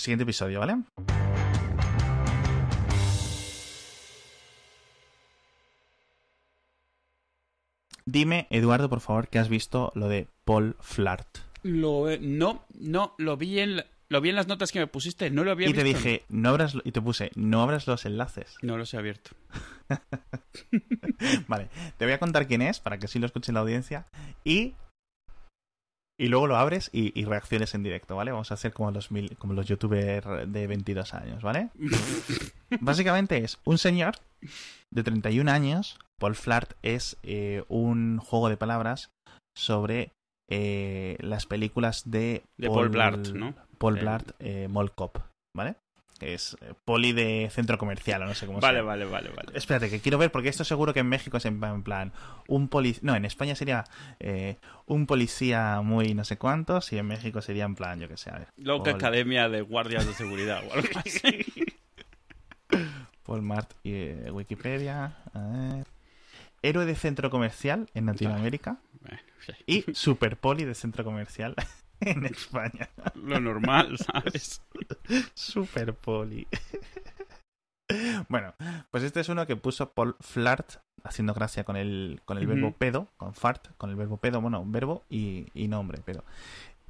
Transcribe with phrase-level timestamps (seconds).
[0.00, 0.76] siguiente episodio, ¿vale?
[8.04, 11.38] Dime, Eduardo, por favor, que has visto lo de Paul Flart.
[11.62, 14.86] Lo, he- no, no, lo vi en la- lo vi en las notas que me
[14.88, 15.98] pusiste, no lo había Y te visto.
[15.98, 18.56] dije, no abras, y te puse, no abras los enlaces.
[18.60, 19.30] No los he abierto.
[21.48, 24.06] Vale, te voy a contar quién es para que así lo escuche la audiencia
[24.44, 24.74] y
[26.22, 28.30] y luego lo abres y, y reacciones en directo, ¿vale?
[28.30, 31.70] Vamos a hacer como los mil, como los youtubers de 22 años, ¿vale?
[32.80, 34.14] Básicamente es un señor
[34.92, 35.98] de 31 años.
[36.20, 39.10] Paul Flart es eh, un juego de palabras
[39.56, 40.12] sobre
[40.48, 43.54] eh, las películas de, De Paul Blart, ¿no?
[43.78, 45.18] Paul El- Blart, eh, Mall Cop,
[45.56, 45.74] ¿vale?
[46.22, 48.90] Que es eh, poli de centro comercial o no sé cómo se Vale, llama.
[48.90, 49.58] vale, vale, vale.
[49.58, 52.12] Espérate, que quiero ver, porque esto seguro que en México es en, en plan
[52.46, 53.00] un policía.
[53.02, 53.82] No, en España sería
[54.20, 58.16] eh, un policía muy no sé cuántos y en México sería en plan, yo que
[58.16, 58.48] sé, a ver.
[58.56, 61.44] Loca Paul, Academia de Guardias de Seguridad o algo así.
[63.24, 65.16] Paul Mart y eh, Wikipedia.
[65.34, 65.86] A ver.
[66.62, 71.56] Héroe de centro comercial en Latinoamérica Bueno, sí, y super poli de centro comercial
[72.06, 72.88] en España.
[73.14, 74.62] Lo normal, ¿sabes?
[75.34, 76.46] Super poli.
[78.30, 78.54] Bueno,
[78.90, 82.72] pues este es uno que puso Paul Flart, haciendo gracia con el, con el verbo
[82.72, 86.24] pedo, con fart, con el verbo pedo, bueno, verbo y, y nombre, pedo.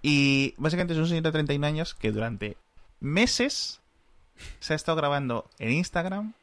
[0.01, 2.57] Y básicamente es un señor de 31 años que durante
[3.01, 3.81] meses
[4.61, 6.35] se ha estado grabando en Instagram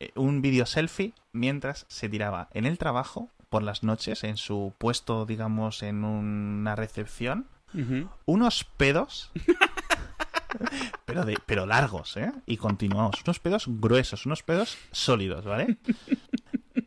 [0.00, 4.72] eh, un vídeo selfie mientras se tiraba en el trabajo por las noches, en su
[4.78, 7.46] puesto, digamos, en una recepción,
[8.24, 9.30] Unos pedos.
[11.04, 12.32] pero, de, pero largos, ¿eh?
[12.46, 13.22] Y continuamos.
[13.24, 15.76] Unos pedos gruesos, unos pedos sólidos, ¿vale?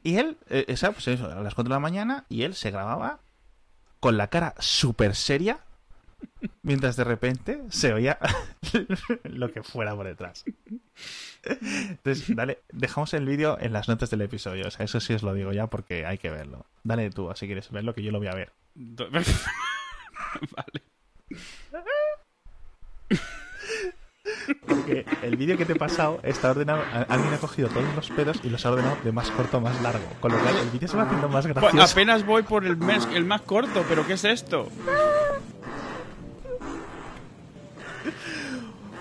[0.04, 2.72] Y él, eh, esa, pues eso, a las 4 de la mañana, y él se
[2.72, 3.20] grababa
[4.00, 5.60] con la cara súper seria,
[6.62, 8.18] mientras de repente se oía
[9.24, 10.46] lo que fuera por detrás.
[11.44, 14.68] Entonces, dale, dejamos el vídeo en las notas del episodio.
[14.68, 16.66] O sea, eso sí os lo digo ya porque hay que verlo.
[16.84, 18.52] Dale tú, si quieres verlo, que yo lo voy a ver.
[20.56, 20.84] Vale.
[24.68, 26.82] Porque el vídeo que te he pasado está ordenado.
[27.10, 29.80] Alguien ha cogido todos los pedos y los ha ordenado de más corto a más
[29.82, 30.06] largo.
[30.20, 31.92] Con lo cual el vídeo se va haciendo más Bu- gracioso.
[31.92, 34.70] Apenas voy por el, mes- el más corto, pero ¿qué es esto?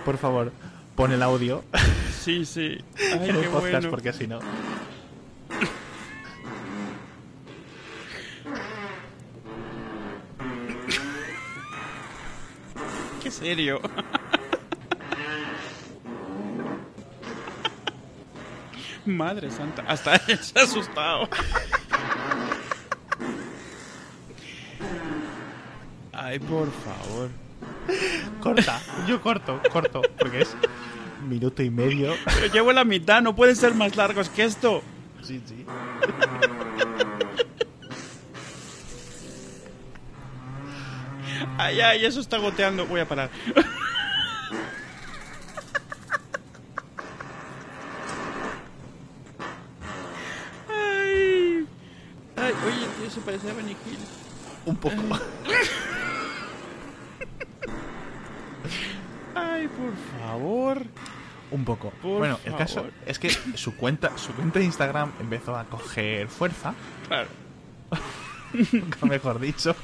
[0.05, 0.53] Por favor,
[0.97, 1.65] pon el audio
[2.23, 2.79] Sí, sí.
[2.99, 3.91] Ay, en el qué podcast bueno.
[3.91, 4.41] porque si no.
[13.29, 13.79] Qué serio.
[19.05, 19.85] Madre santa.
[19.87, 21.29] Hasta él se ha asustado.
[26.11, 27.29] Ay, por favor.
[28.41, 30.57] Corta, yo corto, corto, porque es
[31.29, 32.15] minuto y medio.
[32.25, 34.83] Pero llevo la mitad, no pueden ser más largos que esto.
[35.21, 35.67] Sí, sí.
[41.59, 42.87] Ay, ay, eso está goteando.
[42.87, 43.31] Voy a parar.
[50.69, 51.67] Ay.
[52.37, 53.99] Ay, oye, tío, se parece a Benny Hill.
[54.67, 54.97] Un poco.
[59.35, 60.83] Ay, por favor.
[61.51, 61.91] Un poco.
[62.03, 66.29] Por bueno, el caso es que su cuenta, su cuenta de Instagram empezó a coger
[66.29, 66.75] fuerza,
[67.09, 67.29] Claro.
[68.73, 69.75] nunca mejor dicho.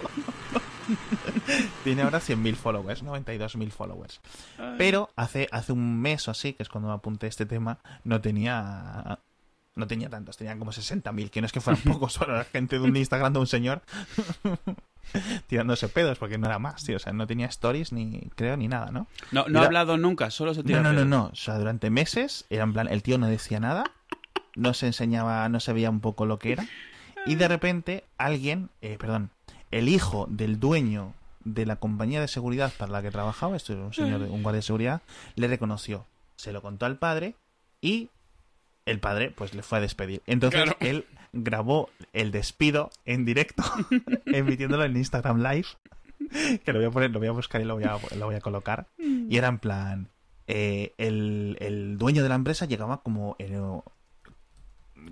[1.84, 4.20] Tiene ahora 100.000 followers, 92.000 followers.
[4.58, 4.74] Ay.
[4.78, 8.20] Pero hace, hace un mes o así, que es cuando me apunté este tema, no
[8.20, 9.18] tenía.
[9.76, 12.78] No tenía tantos, tenía como 60.000, que no es que fueran pocos, solo la gente
[12.78, 13.82] de un Instagram de un señor
[15.48, 16.96] tirándose pedos, porque no era más, tío.
[16.96, 19.08] O sea, no tenía stories ni, creo, ni nada, ¿no?
[19.32, 21.30] No, no ha hablado nunca, solo se tira No, no, no, no.
[21.32, 23.84] O sea, durante meses era en plan, el tío no decía nada,
[24.54, 26.66] no se enseñaba, no se veía un poco lo que era.
[27.26, 29.30] Y de repente alguien, eh, perdón,
[29.78, 31.14] el hijo del dueño
[31.44, 34.42] de la compañía de seguridad para la que trabajaba, esto es un señor, de- un
[34.42, 35.02] guardia de seguridad,
[35.36, 36.06] le reconoció.
[36.36, 37.34] Se lo contó al padre
[37.80, 38.08] y
[38.86, 40.22] el padre pues le fue a despedir.
[40.26, 40.76] Entonces Claro.
[40.80, 43.62] él grabó el despido en directo,
[44.26, 45.66] emitiéndolo en Instagram Live.
[46.64, 48.34] Que lo voy a poner, lo voy a buscar y lo voy a, lo voy
[48.36, 48.86] a colocar.
[48.98, 50.08] Y era en plan.
[50.46, 53.36] eh, el, el dueño de la empresa llegaba como.
[53.38, 53.60] eh,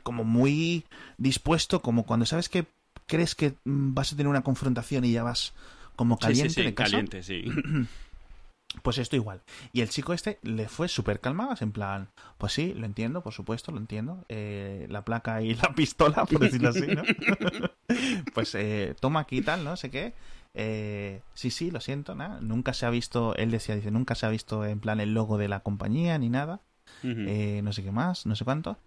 [0.02, 0.84] como muy
[1.18, 2.66] dispuesto, como cuando sabes que
[3.06, 5.54] crees que mm, vas a tener una confrontación y ya vas
[5.96, 6.90] como Sí, caliente sí, sí, de casa.
[6.90, 7.44] caliente, sí.
[8.82, 9.42] Pues esto igual.
[9.72, 12.08] Y el chico este le fue súper calmado, en plan,
[12.38, 14.24] pues sí, lo entiendo, por supuesto, lo entiendo.
[14.30, 17.10] Eh, la placa y la pistola, por decirlo así, ¿no?
[18.34, 20.14] pues eh, toma aquí y tal, no sé qué.
[20.54, 24.26] eh, sí, sí, lo siento, nada, nunca se ha visto, él decía, dice, nunca se
[24.26, 26.60] ha visto en plan el logo de la compañía ni nada,
[27.24, 28.78] eh, no sé qué más, no sé cuánto.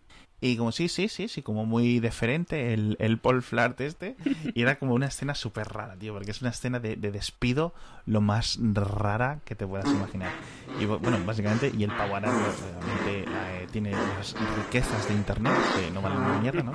[0.42, 4.16] Y como sí, sí, sí, sí, como muy deferente el, el Paul Flart este.
[4.54, 7.74] Y era como una escena súper rara, tío, porque es una escena de, de despido
[8.06, 10.32] lo más rara que te puedas imaginar.
[10.80, 15.90] Y bu- bueno, básicamente, y el pavo realmente eh, tiene las riquezas de internet, que
[15.92, 16.74] no valen una mierda, ¿no?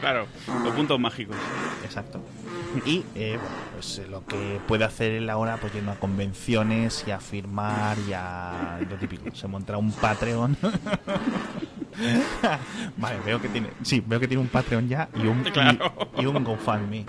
[0.00, 0.26] Claro,
[0.64, 1.36] los puntos mágicos.
[1.84, 2.20] Exacto.
[2.86, 7.04] Y eh, bueno, pues eh, lo que puede hacer él ahora, pues yendo a convenciones
[7.06, 9.34] y a firmar y a lo típico.
[9.34, 10.56] Se montará un Patreon.
[12.96, 13.68] vale, veo que tiene.
[13.82, 16.10] Sí, veo que tiene un Patreon ya y un, Claro.
[16.18, 17.04] y, y un GoFundMe.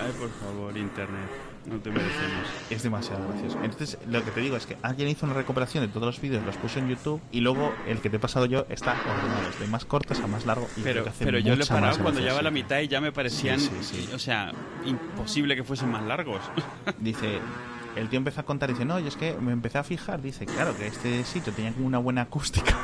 [0.00, 1.28] Ay, por favor, internet.
[1.66, 2.48] No te merecemos.
[2.70, 3.58] Es demasiado gracioso.
[3.62, 6.42] Entonces, lo que te digo es que alguien hizo una recuperación de todos los vídeos,
[6.46, 9.66] los puso en YouTube y luego el que te he pasado yo está ordenado, de
[9.66, 10.66] más cortos a más largo.
[10.78, 13.02] Y Pero, que hace pero yo lo he parado cuando llevaba la mitad y ya
[13.02, 14.10] me parecían, Sí, sí, sí.
[14.14, 14.50] o sea,
[14.86, 16.40] imposible que fuesen más largos.
[17.00, 17.38] Dice,
[17.98, 20.22] el tío empezó a contar y dice, no, y es que me empecé a fijar,
[20.22, 22.72] dice, claro, que este sitio tenía como una buena acústica.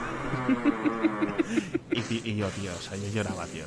[2.10, 3.64] y, yo, tío, o sea, yo lloraba, tío.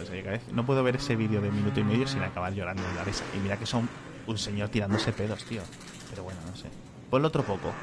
[0.52, 3.24] No puedo ver ese vídeo de minuto y medio sin acabar llorando de la risa.
[3.36, 3.90] Y mira que son
[4.28, 5.64] un señor tirándose pedos, tío.
[6.10, 6.68] Pero bueno, no sé.
[7.10, 7.74] Ponlo otro poco.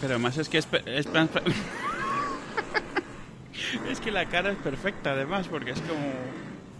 [0.00, 1.06] Pero además es que es, es
[3.88, 6.12] es que la cara es perfecta además porque es como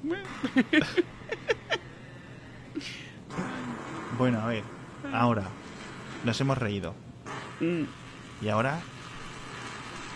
[4.18, 4.62] Bueno, a ver,
[5.12, 5.44] ahora
[6.24, 6.94] nos hemos reído.
[7.60, 7.82] Mm,
[8.40, 8.80] Y ahora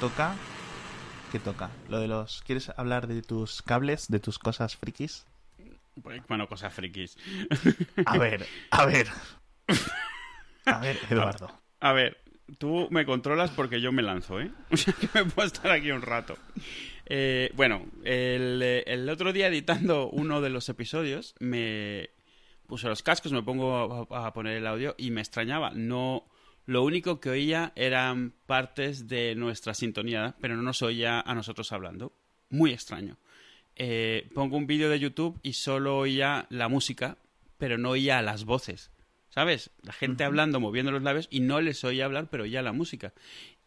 [0.01, 0.35] toca...
[1.33, 1.71] ¿Qué toca?
[1.89, 2.43] Lo de los...
[2.43, 5.27] ¿Quieres hablar de tus cables, de tus cosas frikis?
[6.03, 7.17] pues, bueno, cosas frikis.
[8.07, 9.09] A ver, a ver.
[10.67, 11.51] A ver, Eduardo.
[11.81, 12.19] A ver,
[12.59, 14.51] tú me controlas porque yo me lanzo, ¿eh?
[14.71, 16.37] O sea que me puedo estar aquí un rato.
[17.13, 22.11] Eh, bueno, el, el otro día editando uno de los episodios me
[22.69, 25.73] puse los cascos, me pongo a, a poner el audio y me extrañaba.
[25.75, 26.25] No,
[26.67, 31.73] lo único que oía eran partes de nuestra sintonía, pero no nos oía a nosotros
[31.73, 32.13] hablando.
[32.49, 33.17] Muy extraño.
[33.75, 37.19] Eh, pongo un vídeo de YouTube y solo oía la música,
[37.59, 38.93] pero no oía las voces.
[39.31, 39.71] ¿Sabes?
[39.83, 43.15] La gente hablando, moviendo los labios y no les oía hablar, pero oía la música.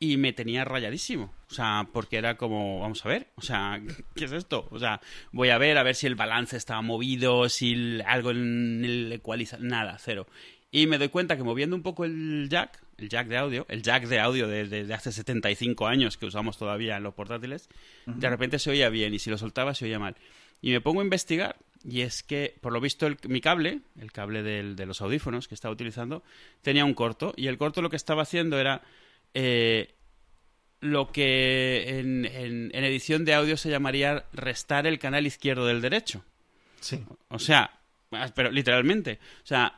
[0.06, 1.34] Y me tenía rayadísimo.
[1.50, 3.80] O sea, porque era como, vamos a ver, o sea,
[4.16, 4.68] ¿qué es esto?
[4.72, 5.00] O sea,
[5.32, 9.66] voy a ver, a ver si el balance estaba movido, si algo en el ecualizador,
[9.66, 10.28] nada, cero.
[10.72, 13.82] Y me doy cuenta que moviendo un poco el jack, el jack de audio, el
[13.84, 17.70] jack de audio de, de- hace 75 años que usamos todavía en los portátiles,
[18.08, 20.16] de repente se oía bien y si lo soltaba se oía mal.
[20.62, 21.56] Y me pongo a investigar
[21.88, 25.48] y es que, por lo visto, el- mi cable, el cable del- de los audífonos
[25.48, 26.24] que estaba utilizando,
[26.62, 28.82] tenía un corto y el corto lo que estaba haciendo era
[29.34, 29.94] eh,
[30.80, 35.82] lo que en, en- en edición de audio se llamaría restar el canal izquierdo del
[35.82, 36.24] derecho.
[36.82, 37.04] Sí.
[37.30, 37.80] O sea,
[38.36, 39.20] pero literalmente.
[39.44, 39.76] O sea,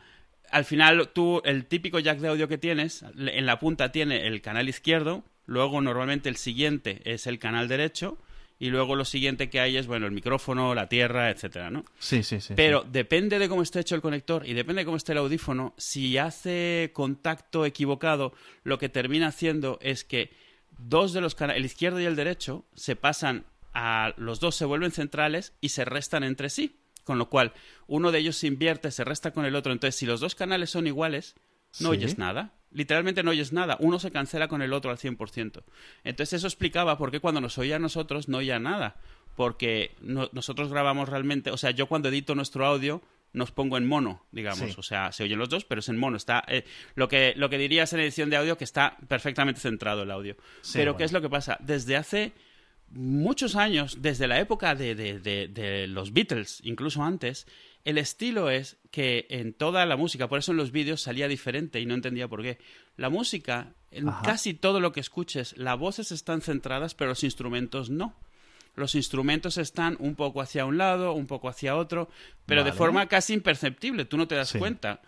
[0.49, 4.41] al final tú, el típico jack de audio que tienes, en la punta tiene el
[4.41, 8.17] canal izquierdo, luego normalmente el siguiente es el canal derecho,
[8.59, 11.83] y luego lo siguiente que hay es, bueno, el micrófono, la tierra, etcétera, ¿no?
[11.99, 12.53] Sí, sí, sí.
[12.55, 12.87] Pero sí.
[12.91, 16.17] depende de cómo esté hecho el conector y depende de cómo esté el audífono, si
[16.17, 20.31] hace contacto equivocado, lo que termina haciendo es que
[20.77, 24.63] dos de los canales, el izquierdo y el derecho, se pasan a los dos se
[24.63, 26.79] vuelven centrales y se restan entre sí.
[27.03, 27.53] Con lo cual,
[27.87, 29.71] uno de ellos se invierte, se resta con el otro.
[29.71, 31.35] Entonces, si los dos canales son iguales,
[31.81, 31.97] no Sí.
[31.97, 32.53] oyes nada.
[32.75, 33.77] Literalmente no oyes nada.
[33.79, 35.63] Uno se cancela con el otro al 100%.
[36.03, 38.97] Entonces, eso explicaba por qué cuando nos oía a nosotros no oía nada.
[39.35, 41.51] Porque no- nosotros grabamos realmente.
[41.51, 43.01] O sea, yo cuando edito nuestro audio
[43.33, 44.59] nos pongo en mono, digamos.
[44.71, 44.75] Sí.
[44.77, 46.15] O sea, se oyen los dos, pero es en mono.
[46.15, 46.63] Está, eh,
[46.95, 50.37] lo, que, lo que dirías en edición de audio que está perfectamente centrado el audio.
[50.61, 50.97] Sí, pero bueno.
[50.99, 51.57] ¿qué es lo que pasa?
[51.59, 52.31] Desde hace
[52.91, 57.45] muchos años, desde la época de, de- de- de los Beatles, incluso antes,
[57.85, 61.79] el estilo es que en toda la música, por eso en los vídeos salía diferente
[61.79, 62.57] y no entendía por qué.
[62.97, 64.21] La música, en Ajá.
[64.23, 68.15] casi todo lo que escuches, las voces están centradas, pero los instrumentos no.
[68.75, 72.09] Los instrumentos están un poco hacia un lado, un poco hacia otro,
[72.45, 74.59] pero de forma casi imperceptible, tú no te das Sí.
[74.59, 75.01] cuenta.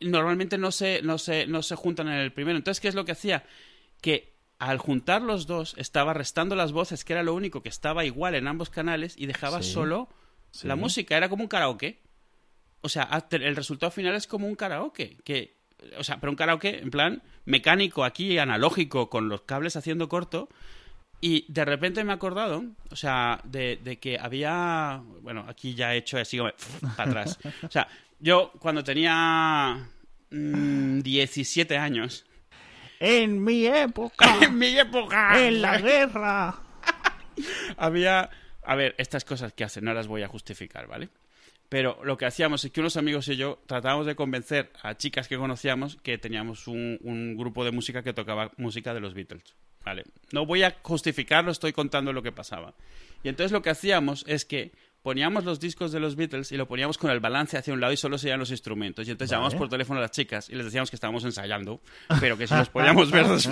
[0.00, 2.58] Normalmente no se, no, se, no se juntan en el primero.
[2.58, 3.44] Entonces, ¿qué es lo que hacía?
[4.00, 8.04] Que al juntar los dos estaba restando las voces, que era lo único que estaba
[8.04, 9.72] igual en ambos canales, y dejaba Sí.
[9.72, 10.08] solo
[10.56, 10.68] Sí.
[10.68, 11.16] la música.
[11.16, 12.00] Era como un karaoke.
[12.80, 15.16] O sea, el resultado final es como un karaoke.
[15.24, 15.56] Que,
[15.98, 20.48] o sea, pero un karaoke en plan mecánico aquí, analógico, con los cables haciendo corto.
[21.20, 25.02] Y de repente me he acordado, o sea, de, de que había.
[25.22, 26.50] Bueno, aquí ya he hecho así como
[26.96, 27.38] para atrás.
[27.62, 27.88] O sea,
[28.20, 29.88] yo cuando tenía
[30.30, 32.24] mm, 17 años.
[32.98, 35.46] En mi época, ¡En mi época!
[35.46, 36.54] en la guerra.
[37.76, 38.30] había...
[38.66, 41.08] A ver, estas cosas que hacen no las voy a justificar, ¿vale?
[41.68, 45.26] Pero lo que hacíamos es que unos amigos y yo tratábamos de convencer a chicas
[45.28, 49.54] que conocíamos que teníamos un, un grupo de música que tocaba música de los Beatles.
[49.84, 50.04] Vale.
[50.32, 52.74] No voy a justificarlo, estoy contando lo que pasaba.
[53.22, 56.66] Y entonces lo que hacíamos es que poníamos los discos de los Beatles y lo
[56.66, 59.06] poníamos con el balance hacia un lado y solo se los instrumentos.
[59.06, 59.36] Y entonces Vale.
[59.38, 61.80] llamábamos por teléfono a las chicas y les decíamos que estábamos ensayando,
[62.20, 63.48] pero que si los podíamos ver después.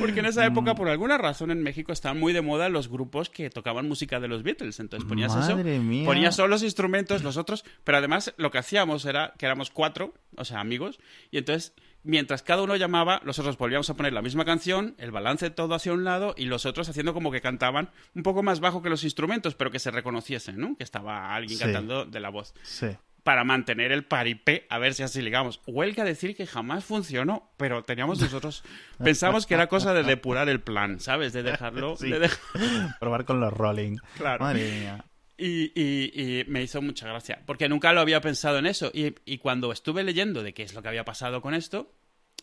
[0.00, 3.30] Porque en esa época, por alguna razón, en México estaban muy de moda los grupos
[3.30, 4.80] que tocaban música de los Beatles.
[4.80, 6.04] Entonces ponías Madre eso, mía.
[6.04, 10.14] ponías solo los instrumentos, los otros, pero además lo que hacíamos era que éramos cuatro,
[10.36, 10.98] o sea, amigos,
[11.30, 11.72] y entonces
[12.02, 15.74] mientras cada uno llamaba, los otros volvíamos a poner la misma canción, el balance todo
[15.74, 18.90] hacia un lado y los otros haciendo como que cantaban un poco más bajo que
[18.90, 20.76] los instrumentos, pero que se reconociesen, ¿no?
[20.76, 21.64] Que estaba alguien Sí.
[21.64, 22.86] cantando de la voz Sí.
[23.26, 25.60] Para mantener el paripé, a ver si así ligamos.
[25.66, 28.62] Huelga decir que jamás funcionó, pero teníamos nosotros,
[29.02, 31.32] pensamos que era cosa de depurar el plan, ¿sabes?
[31.32, 32.08] De dejarlo, Sí.
[32.08, 32.38] de dej-
[33.00, 33.96] Probar con los rolling.
[34.16, 34.44] Claro.
[34.44, 35.04] Madre mía.
[35.36, 38.90] y, y- y me hizo mucha gracia, porque nunca lo había pensado en eso.
[38.94, 41.92] Y, y cuando estuve leyendo de qué es lo que había pasado con esto,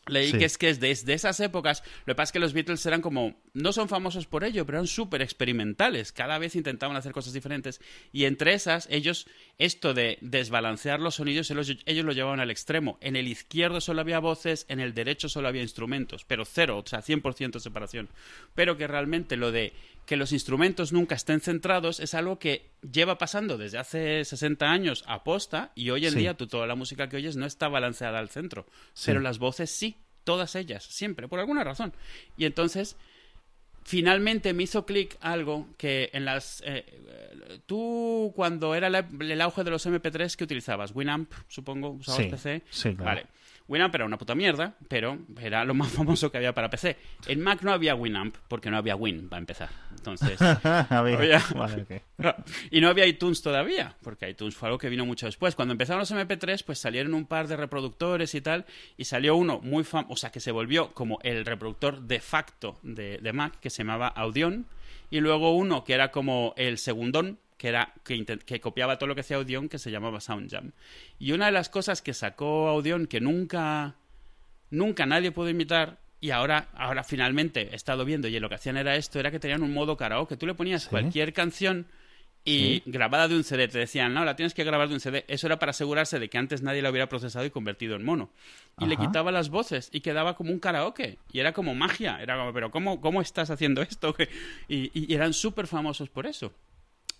[0.07, 0.37] leí Sí.
[0.37, 3.01] que es que es desde esas épocas, lo que pasa es que los Beatles eran
[3.01, 7.33] como, no son famosos por ello, pero eran súper experimentales, cada vez intentaban hacer cosas
[7.33, 7.79] diferentes,
[8.11, 12.97] y entre esas, ellos, esto de desbalancear los sonidos, ellos, lo llevaban al extremo.
[13.01, 16.87] En el izquierdo solo había voces, en el derecho solo había instrumentos, pero cero, o
[16.87, 18.09] sea, 100% separación.
[18.55, 19.73] Pero que realmente lo de
[20.05, 25.05] que los instrumentos nunca estén centrados es algo que lleva pasando desde hace 60 años
[25.07, 26.19] a posta y hoy en Sí.
[26.19, 29.03] día tú toda la música que oyes no está balanceada al centro, Sí.
[29.07, 29.92] pero las voces sí,
[30.23, 31.93] todas ellas, siempre, por alguna razón.
[32.37, 32.95] Y entonces
[33.85, 36.61] finalmente me hizo clic algo que en las...
[36.65, 41.89] eh, eh, tú cuando era la- el auge de los MP3 que utilizabas, Winamp, supongo,
[41.89, 42.61] usabas Sí, PC.
[42.69, 43.03] sí, claro.
[43.03, 43.25] Vale.
[43.67, 46.97] Winamp era una puta mierda, pero era lo más famoso que había para PC.
[47.27, 49.69] En Mac no había Winamp, porque no había Win, para empezar.
[49.95, 50.41] Entonces...
[50.41, 51.37] A ver, Oye.
[51.55, 52.35] vale, ok.
[52.71, 55.55] Y no había iTunes todavía, porque iTunes fue algo que vino mucho después.
[55.55, 58.65] Cuando empezaron los MP3, pues salieron un par de reproductores y tal,
[58.97, 62.79] y salió uno muy famoso, o sea, que se volvió como el reproductor de facto
[62.83, 64.67] de, de Mac, que se llamaba Audion,
[65.09, 69.07] y luego uno que era como el segundón, que era que, intent- que copiaba todo
[69.07, 70.73] lo que hacía Audion, que se llamaba SoundJam.
[71.17, 73.95] Y una de las cosas que sacó Audion que nunca
[74.69, 78.75] nunca nadie pudo imitar y ahora, ahora finalmente he estado viendo y lo que hacían
[78.75, 80.35] era esto, era que tenían un modo karaoke.
[80.35, 80.89] Tú le ponías Sí.
[80.89, 81.87] cualquier canción
[82.43, 82.83] y Sí.
[82.87, 85.23] grabada de un CD, te decían, no, la tienes que grabar de un CD.
[85.29, 88.29] Eso era para asegurarse de que antes nadie la hubiera procesado y convertido en mono.
[88.77, 91.17] Y le quitaba las voces y quedaba como un karaoke.
[91.31, 92.21] Y era como magia.
[92.21, 94.13] Era como, pero ¿cómo, cómo estás haciendo esto?
[94.67, 96.51] Y, y eran súper famosos por eso.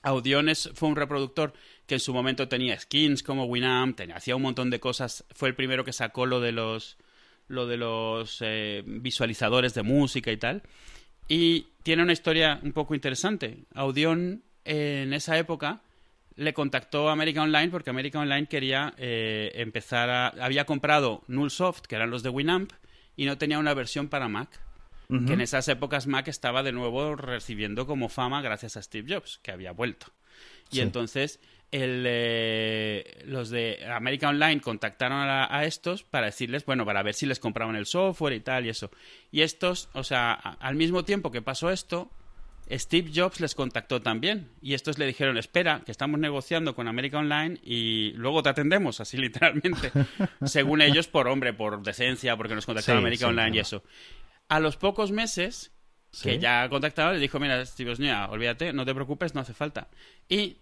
[0.03, 1.53] Audiones fue un reproductor
[1.87, 5.25] que en su momento tenía skins como Winamp, tenía, hacía un montón de cosas.
[5.33, 6.97] Fue el primero que sacó lo de los
[7.47, 10.63] lo de los eh, visualizadores de música y tal.
[11.27, 13.65] Y tiene una historia un poco interesante.
[13.73, 15.81] Audion en esa época
[16.35, 20.27] le contactó a America Online porque America Online quería eh, empezar a...
[20.27, 22.71] Había comprado Nullsoft, que eran los de Winamp,
[23.15, 24.59] y no tenía una versión para Mac.
[25.27, 29.39] Que en esas épocas Mac estaba de nuevo recibiendo como fama gracias a Steve Jobs,
[29.43, 30.07] que había vuelto.
[30.71, 30.81] Y Sí.
[30.81, 31.39] entonces
[31.71, 37.13] el, eh, los de America Online contactaron a, a estos para decirles, bueno, para ver
[37.15, 38.91] si les compraban el software y tal y eso.
[39.31, 42.11] Y estos, o sea, a- al mismo tiempo que pasó esto,
[42.71, 44.49] Steve Jobs les contactó también.
[44.61, 48.99] Y estos le dijeron, espera, que estamos negociando con America Online y luego te atendemos,
[49.01, 49.17] así
[49.63, 49.91] literalmente.
[50.45, 53.83] Según ellos, por hombre, por decencia, porque nos contactaron Sí, sí, Online y eso.
[54.49, 55.71] A los pocos meses
[56.21, 59.87] que ya contactaba, le dijo, mira, Steve Wozniak, olvídate, no te preocupes, no hace falta.
[60.29, 60.57] Y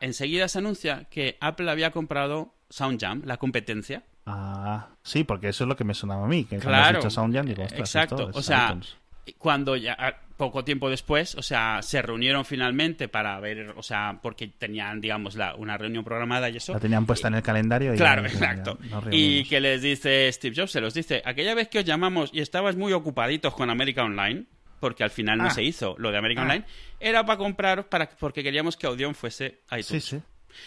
[0.00, 4.04] enseguida se anuncia que Apple había comprado SoundJam, la competencia.
[4.26, 6.44] Ah, sí, porque eso es lo que me sonaba a mí.
[6.44, 6.98] Que cuando Claro.
[6.98, 8.28] has dicho SoundJam, digo, Exacto.
[8.28, 8.96] esto O sea, iTunes.
[9.38, 9.96] cuando ya
[10.42, 15.36] poco tiempo después, o sea, se reunieron finalmente para ver, o sea, porque tenían, digamos,
[15.36, 16.72] la, una reunión programada y eso.
[16.72, 18.76] La tenían puesta en el calendario y Claro, exacto.
[19.12, 22.40] Y que les dice Steve Jobs, se los dice, aquella vez que os llamamos y
[22.40, 24.46] estabas muy ocupaditos con América Online,
[24.80, 25.50] porque al final no Ah.
[25.50, 26.44] se hizo lo de América Ah.
[26.44, 26.64] Online,
[26.98, 29.86] era para comprar, para, porque queríamos que Audion fuese iTunes.
[29.86, 30.20] Sí, sí.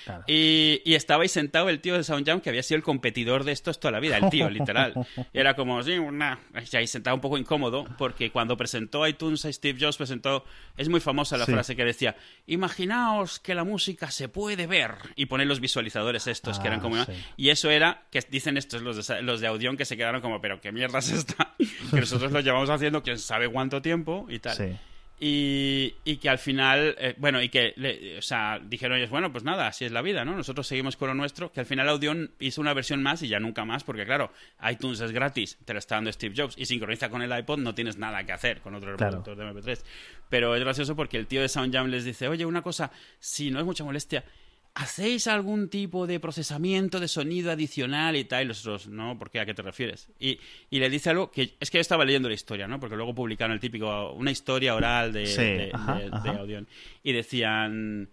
[0.05, 0.23] Claro.
[0.27, 3.51] Y, y estaba ahí sentado el tío de SoundJam, que había sido el competidor de
[3.51, 4.93] estos toda la vida, el tío, literal.
[5.33, 6.39] Y era como, sí, una...
[6.73, 10.45] ahí sentado un poco incómodo, porque cuando presentó iTunes a Steve Jobs, presentó...
[10.77, 11.51] Es muy famosa la Sí.
[11.53, 12.15] frase que decía,
[12.47, 14.91] imaginaos que la música se puede ver.
[15.15, 17.05] Y ponen los visualizadores estos, que eran Ah, como...
[17.05, 17.11] sí.
[17.37, 20.41] Y eso era, que dicen estos, los de, los de Audion, que se quedaron como,
[20.41, 21.53] pero qué mierda es esta.
[21.91, 24.55] que nosotros lo llevamos haciendo quién sabe cuánto tiempo y tal.
[24.55, 24.75] Sí.
[25.17, 29.31] Y, y, que al final, eh, bueno, y que, le, o sea, dijeron ellos, bueno,
[29.31, 30.35] pues nada, así es la vida, ¿no?
[30.35, 33.39] Nosotros seguimos con lo nuestro, que al final Audion hizo una versión más y ya
[33.39, 34.31] nunca más, porque claro,
[34.69, 37.73] iTunes es gratis, te lo está dando Steve Jobs, y sincroniza con el iPod, no
[37.73, 39.19] tienes nada que hacer con otro Claro.
[39.23, 39.85] reproductor de MP3.
[40.27, 43.59] Pero es gracioso porque el tío de SoundJam les dice, oye, una cosa, si no
[43.59, 44.25] es mucha molestia,
[44.75, 48.43] ¿hacéis algún tipo de procesamiento de sonido adicional y tal?
[48.43, 49.39] Y los otros, no, ¿por qué?
[49.39, 50.09] ¿A qué te refieres?
[50.19, 50.39] Y,
[50.69, 52.79] y le dice algo que es que yo estaba leyendo la historia, ¿no?
[52.79, 56.29] Porque luego publicaron el típico, una historia oral de, Sí, de, ajá, de- de ajá.
[56.31, 56.67] Audion.
[57.03, 58.09] Y decían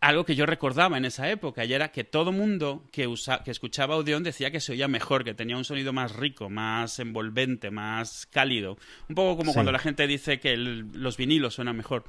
[0.00, 3.50] algo que yo recordaba en esa época y era que todo mundo que, usa, que
[3.50, 7.70] escuchaba Audion decía que se oía mejor, que tenía un sonido más rico, más envolvente,
[7.70, 8.76] más cálido.
[9.08, 9.54] Un poco como Sí.
[9.54, 12.04] cuando la gente dice que el- los vinilos suenan mejor.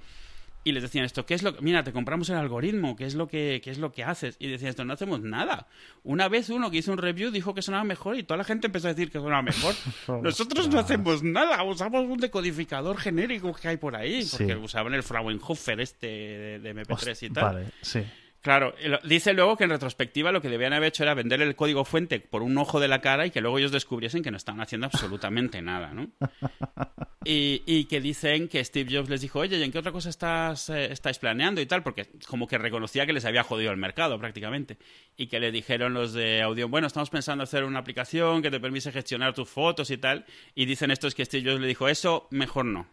[0.67, 1.61] Y les decían esto, ¿qué es lo que...
[1.61, 4.35] Mira, te compramos el algoritmo, ¿qué es lo que, qué es lo que haces?
[4.39, 5.67] Y decían esto, no hacemos nada.
[6.03, 8.65] Una vez uno que hizo un review dijo que sonaba mejor y toda la gente
[8.65, 9.75] empezó a decir que sonaba mejor.
[10.23, 14.59] Nosotros no hacemos nada, usamos un decodificador genérico que hay por ahí, porque Sí.
[14.59, 17.43] usaban el Fraunhofer este de, de MP3 y tal.
[17.43, 18.01] Vale, sí.
[18.45, 21.83] Claro, dice luego que en retrospectiva lo que debían haber hecho era vender el código
[21.83, 24.61] fuente por un ojo de la cara y que luego ellos descubriesen que no estaban
[24.61, 26.11] haciendo absolutamente nada, ¿no?
[27.27, 30.09] Y, y que dicen que Steve Jobs les dijo, oye, ¿y en qué otra cosa
[30.09, 31.81] estás, eh, estáis planeando y tal?
[31.81, 34.77] Porque como que reconocía que les había jodido el mercado prácticamente.
[35.17, 38.59] Y que le dijeron los de audio, bueno, estamos pensando hacer una aplicación que te
[38.59, 40.23] permite gestionar tus fotos y tal.
[40.53, 42.85] Y dicen estos que Steve Jobs le dijo, eso mejor no.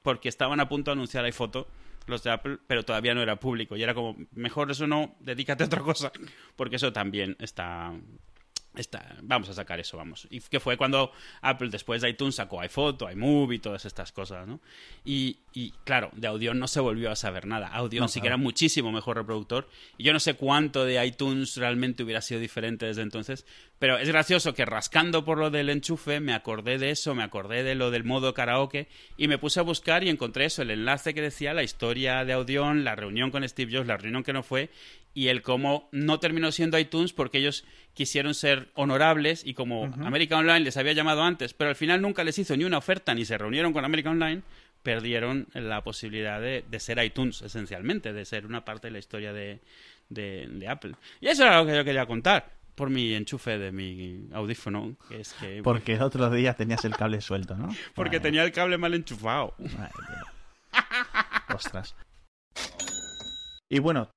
[0.00, 1.68] Porque estaban a punto de anunciar iPhoto
[2.06, 3.76] los de Apple, pero todavía no era público.
[3.76, 6.12] Y era como, mejor eso no, dedícate a otra cosa,
[6.56, 7.92] porque eso también está...
[8.74, 10.26] está vamos a sacar eso, vamos.
[10.30, 14.60] Y que fue cuando Apple después de iTunes sacó iPhoto, iMovie todas estas cosas, ¿no?
[15.04, 17.68] Y, y claro, de Audion no se volvió a saber nada.
[17.68, 19.68] Audion No, sí que era muchísimo mejor reproductor.
[19.96, 23.46] Y yo no sé cuánto de iTunes realmente hubiera sido diferente desde entonces,
[23.84, 27.62] pero es gracioso que rascando por lo del enchufe me acordé de eso, me acordé
[27.62, 28.88] de lo del modo karaoke
[29.18, 32.32] y me puse a buscar y encontré eso, el enlace que decía la historia de
[32.32, 34.70] Audion, la reunión con Steve Jobs, la reunión que no fue
[35.12, 40.38] y el cómo no terminó siendo iTunes porque ellos quisieron ser honorables y como América
[40.38, 43.26] Online les había llamado antes, pero al final nunca les hizo ni una oferta ni
[43.26, 44.40] se reunieron con América Online,
[44.82, 49.34] perdieron la posibilidad de, de ser iTunes esencialmente, de ser una parte de la historia
[49.34, 49.60] de,
[50.08, 50.94] de- de Apple.
[51.20, 55.20] Y eso era lo que yo quería contar por mi enchufe de mi audífono, que
[55.20, 55.62] es que...
[55.62, 57.68] Porque el otro día tenías el cable suelto, ¿no?
[57.94, 58.20] porque Vale.
[58.20, 59.54] tenía el cable mal enchufado.
[59.58, 59.68] Tío.
[61.54, 61.94] Ostras.
[63.74, 64.08] Y bueno,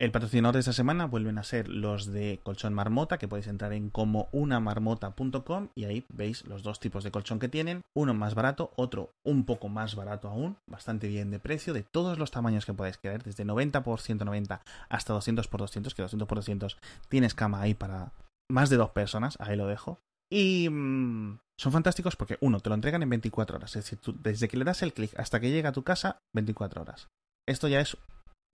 [0.00, 3.72] el patrocinador de esta semana vuelven a ser los de Colchón Marmota, que podéis entrar
[3.72, 8.72] en comounamarmota.com y ahí veis los dos tipos de colchón que tienen, uno más barato,
[8.74, 12.74] otro un poco más barato aún, bastante bien de precio, de todos los tamaños que
[12.74, 16.76] podáis querer, desde 90 por 190 hasta 200 por 200, que 200 por 200
[17.08, 18.10] tienes cama ahí para
[18.50, 20.00] más de dos personas, ahí lo dejo.
[20.28, 23.76] Y mm, son fantásticos porque, uno, te lo entregan en 24 horas.
[23.76, 26.18] Es decir, tú, desde que le das el clic hasta que llega a tu casa,
[26.34, 27.06] 24 horas.
[27.46, 27.96] Esto ya es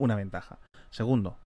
[0.01, 0.59] una ventaja.
[0.89, 1.37] Segundo,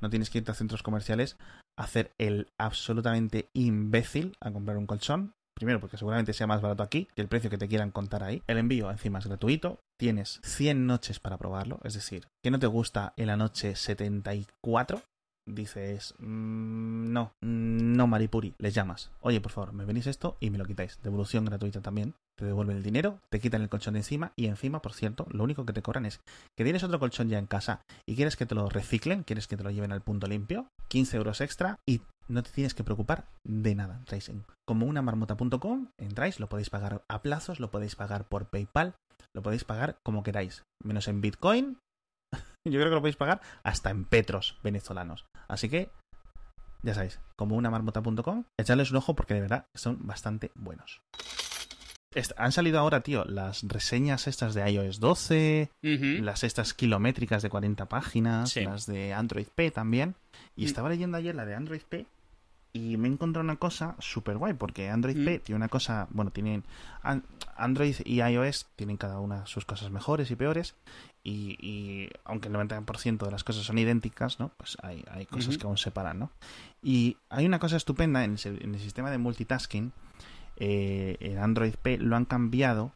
[0.00, 1.36] no tienes que irte a centros comerciales
[1.78, 5.32] a hacer el absolutamente imbécil a comprar un colchón.
[5.54, 8.42] Primero, porque seguramente sea más barato aquí que el precio que te quieran contar ahí.
[8.46, 9.78] El envío encima es gratuito.
[9.98, 11.80] Tienes 100 noches para probarlo.
[11.84, 15.02] Es decir, que no te gusta en la noche 74,
[15.46, 19.10] dices, "Mm, no, no Maripuri, les llamas.
[19.20, 20.98] Oye, por favor, me venís esto y me lo quitáis.
[21.02, 22.14] Devolución gratuita también.
[22.38, 25.44] Te devuelven el dinero, te quitan el colchón de encima y encima, por cierto, lo
[25.44, 26.20] único que te cobran es
[26.56, 29.58] que tienes otro colchón ya en casa y quieres que te lo reciclen, quieres que
[29.58, 33.26] te lo lleven al punto limpio, 15 euros extra y no te tienes que preocupar
[33.46, 33.96] de nada.
[33.96, 38.94] Entráis en comounamarmota.com, entráis, lo podéis pagar a plazos, lo podéis pagar por PayPal,
[39.34, 41.76] lo podéis pagar como queráis, menos en Bitcoin.
[42.64, 45.24] Yo creo que lo podéis pagar hasta en petros venezolanos.
[45.48, 45.90] Así que,
[46.82, 51.00] ya sabéis, comounamarmota.com, echadles un ojo porque de verdad son bastante buenos.
[52.14, 56.22] Est- han salido ahora, tío, las reseñas estas de iOS 12, Ujú.
[56.24, 58.64] las estas kilométricas de 40 páginas, Sí.
[58.64, 60.16] las de Android P también.
[60.56, 60.66] Y Mm.
[60.66, 62.06] estaba leyendo ayer la de Android P
[62.72, 65.24] y me he encontrado una cosa súper guay, porque Android Mm.
[65.24, 66.64] P tiene una cosa, bueno, tienen
[67.02, 67.24] An-
[67.56, 70.74] Android y iOS tienen cada una sus cosas mejores y peores.
[71.22, 74.52] Y, y aunque el 90% de las cosas son idénticas, ¿no?
[74.56, 76.30] Pues hay, hay cosas que aún separan, ¿no?
[76.82, 79.92] Y hay una cosa estupenda en, el sistema de multitasking.
[80.56, 82.92] eh, en Android P lo han cambiado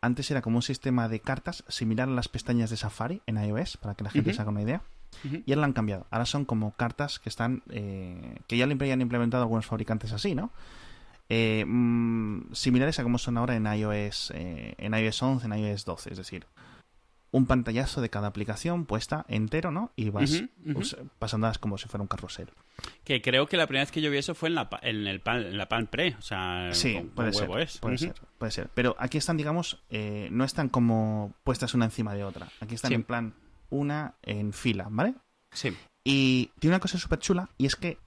[0.00, 3.76] antes era como un sistema de cartas similar a las pestañas de Safari en iOS,
[3.78, 4.82] para que la gente se haga una idea.
[5.24, 6.06] Y ahora lo han cambiado.
[6.10, 7.62] Ahora son como cartas que están.
[7.70, 10.52] eh, que ya lo han implementado algunos fabricantes así, ¿no?
[11.28, 15.84] Eh, mm, similares a como son ahora en iOS, eh, en iOS 11, en iOS
[15.84, 16.10] 12.
[16.12, 16.46] Es decir,
[17.30, 19.92] un pantallazo de cada aplicación puesta entero, ¿no?
[19.96, 22.48] Y vas pues, pasándolas como si fuera un carrusel.
[23.04, 25.20] Que creo que la primera vez que yo vi eso fue en la, en el
[25.20, 26.14] pan, en la pan pre.
[26.18, 27.78] O sea, Sí, con- con puede ser, es.
[27.78, 28.70] puede ser, puede ser.
[28.72, 32.48] Pero aquí están, digamos, eh, no están como puestas una encima de otra.
[32.60, 32.94] Aquí están Sí.
[32.94, 33.34] en plan
[33.70, 35.14] una en fila, ¿vale?
[35.52, 35.76] Sí.
[36.04, 37.98] Y tiene una cosa súper chula y es que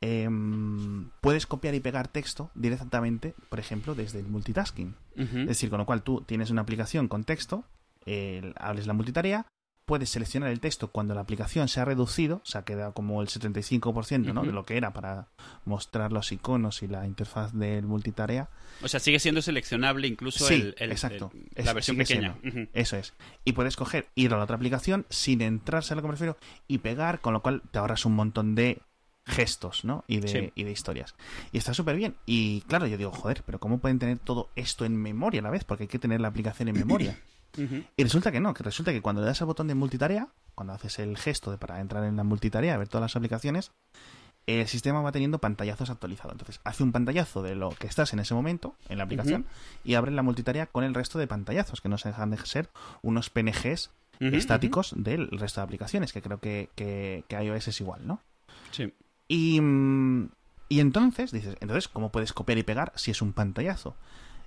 [0.00, 4.96] em, puedes copiar y pegar texto directamente, por ejemplo, desde el multitasking.
[5.16, 7.64] Es decir, con lo cual tú tienes una aplicación con texto,
[8.04, 9.46] el- hables la multitarea,
[9.84, 13.28] puedes seleccionar el texto cuando la aplicación se ha reducido, o sea, queda como el
[13.28, 14.42] 75% ¿no?
[14.42, 15.28] De lo que era para
[15.64, 18.48] mostrar los iconos y la interfaz del multitarea.
[18.82, 21.30] O sea, sigue siendo seleccionable incluso Sí, el, el- exacto.
[21.34, 22.36] el- Es- la versión pequeña.
[22.72, 23.12] Eso es.
[23.44, 26.36] Y puedes coger, ir a la otra aplicación sin entrarse a lo que me refiero
[26.68, 28.80] y pegar, con lo cual te ahorras un montón de
[29.24, 30.04] gestos, ¿no?
[30.08, 30.52] Y de, Sí.
[30.54, 31.14] y de historias.
[31.52, 32.16] Y está súper bien.
[32.26, 35.50] Y claro, yo digo, joder, pero ¿cómo pueden tener todo esto en memoria a la
[35.50, 35.64] vez?
[35.64, 37.18] Porque hay que tener la aplicación en memoria.
[37.56, 40.72] Y resulta que no, que resulta que cuando le das al botón de multitarea, cuando
[40.72, 43.72] haces el gesto de para entrar en la multitarea, ver todas las aplicaciones,
[44.46, 46.32] el sistema va teniendo pantallazos actualizados.
[46.32, 49.46] Entonces, hace un pantallazo de lo que estás en ese momento en la aplicación
[49.84, 52.68] y abre la multitarea con el resto de pantallazos, que no se dejan de ser
[53.02, 58.06] unos PNGs estáticos del resto de aplicaciones, que creo que, que, que iOS es igual,
[58.06, 58.20] ¿no?
[58.70, 58.92] Sí.
[59.26, 60.28] Y, mm,
[60.68, 63.96] y entonces dices, entonces, ¿cómo puedes copiar y pegar si es un pantallazo?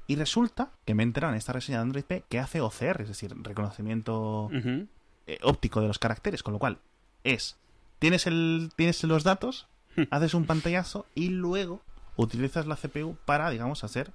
[0.07, 3.01] Y resulta que me he enterado en esta reseña de Android P que hace OCR,
[3.01, 6.77] es decir, reconocimiento eh, óptico de los caracteres, con lo cual
[7.23, 7.57] es,
[7.99, 10.03] tienes, el, tienes los datos, Hmm.
[10.11, 11.81] haces un pantallazo y luego
[12.17, 14.11] utilizas la CPU para, digamos, hacer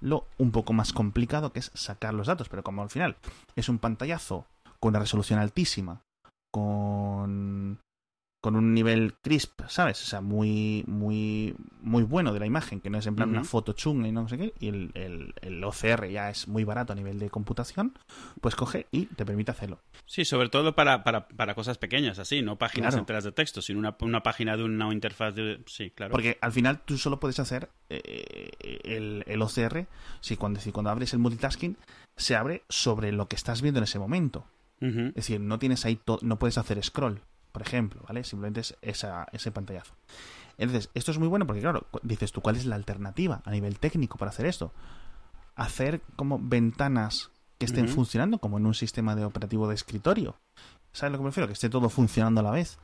[0.00, 3.16] lo un poco más complicado que es sacar los datos, pero como al final
[3.56, 4.46] es un pantallazo
[4.80, 6.02] con una resolución altísima,
[6.52, 7.78] con
[8.42, 10.02] con un nivel crisp, ¿sabes?
[10.02, 13.44] O sea, muy, muy, muy bueno de la imagen, que no es en plan una
[13.44, 16.92] foto chunga y no sé qué, y el, el, el OCR ya es muy barato
[16.92, 17.96] a nivel de computación,
[18.40, 19.80] pues coge y te permite hacerlo.
[20.04, 23.00] Sí, sobre todo para, para, para cosas pequeñas, así, no páginas Claro.
[23.02, 25.62] enteras de texto, sino una, una página de una interfaz de...
[25.66, 26.10] Sí, claro.
[26.10, 28.50] Porque al final tú solo puedes hacer eh,
[28.82, 29.86] el, el OCR
[30.20, 31.76] si cuando, si cuando abres el multitasking
[32.16, 34.44] se abre sobre lo que estás viendo en ese momento.
[34.80, 37.20] Es decir, no tienes ahí no puedes hacer scroll,
[37.52, 38.24] por ejemplo, ¿vale?
[38.24, 39.94] Simplemente es esa, ese pantallazo.
[40.58, 43.78] Entonces, esto es muy bueno porque, claro, dices tú, ¿cuál es la alternativa a nivel
[43.78, 44.72] técnico para hacer esto?
[45.54, 50.36] Hacer como ventanas que estén funcionando como en un sistema de operativo de escritorio.
[50.92, 51.46] ¿Sabes lo que me refiero?
[51.46, 52.78] Que esté todo funcionando a la vez.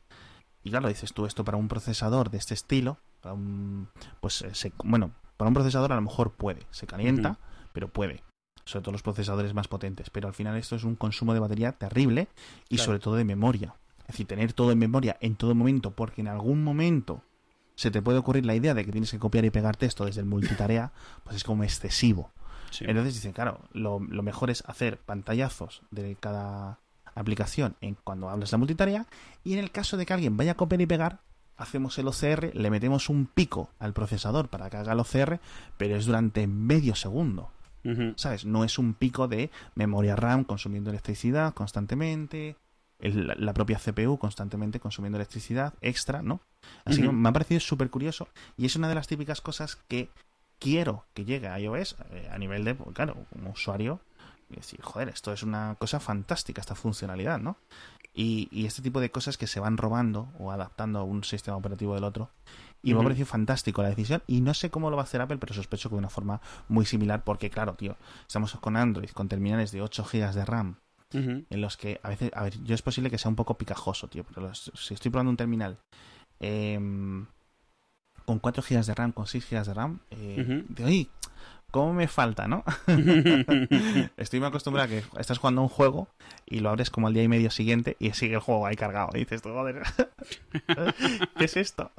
[0.62, 3.88] Y claro, dices tú, esto para un procesador de este estilo, para un,
[4.20, 7.38] pues eh, se- bueno, para un procesador a lo mejor puede, se calienta,
[7.72, 8.22] pero puede.
[8.64, 10.11] Sobre todo los procesadores más potentes.
[10.11, 12.28] Pero al final esto es un consumo de batería terrible
[12.68, 12.85] y Claro.
[12.87, 13.74] sobre todo de memoria.
[14.09, 17.23] Es decir, tener todo en memoria en todo momento, porque en algún momento
[17.75, 20.21] se te puede ocurrir la idea de que tienes que copiar y pegar texto desde
[20.21, 20.92] el multitarea,
[21.25, 22.33] pues es como excesivo.
[22.71, 22.85] Sí.
[22.88, 26.81] Entonces dicen, claro, lo, lo mejor es hacer pantallazos de cada
[27.14, 29.07] aplicación en cuando hablas la multitarea
[29.44, 31.21] y en el caso de que alguien vaya a copiar y pegar,
[31.57, 35.40] hacemos el OCR, le metemos un pico al procesador para que haga el OCR,
[35.77, 37.51] pero es durante medio segundo.
[38.16, 38.44] ¿Sabes?
[38.44, 42.57] No es un pico de memoria RAM consumiendo electricidad constantemente,
[42.98, 46.40] el- la propia CPU constantemente consumiendo electricidad extra, ¿no?
[46.84, 50.08] Así que me ha parecido súper curioso y es una de las típicas cosas que
[50.58, 54.00] quiero que llegue a iOS eh, a nivel de, pues, claro, como usuario,
[54.50, 57.56] y decir, joder, esto es una cosa fantástica, esta funcionalidad, ¿no?
[58.14, 61.56] Y, y este tipo de cosas que se van robando o adaptando a un sistema
[61.56, 62.30] operativo del otro.
[62.82, 64.22] Y me ha parecido fantástico la decisión.
[64.26, 66.40] Y no sé cómo lo va a hacer Apple, pero sospecho que de una forma
[66.68, 67.22] muy similar.
[67.22, 70.76] Porque, claro, tío, estamos con Android, con terminales de 8 GB de RAM,
[71.51, 74.09] En los que a veces, a ver, yo es posible que sea un poco picajoso,
[74.09, 75.79] tío, pero los- si estoy probando un terminal
[76.40, 77.27] em,
[78.25, 81.09] con 4 GB de RAM, con 6 GB de RAM, eh, digo, "Ay,
[81.71, 82.62] ¿cómo me falta, no?
[84.16, 86.09] estoy muy acostumbrado a que estás jugando a un juego
[86.47, 89.11] y lo abres como al día y medio siguiente y sigue el juego ahí cargado.
[89.14, 89.83] Y dices, joder,
[91.37, 91.90] ¿qué es esto?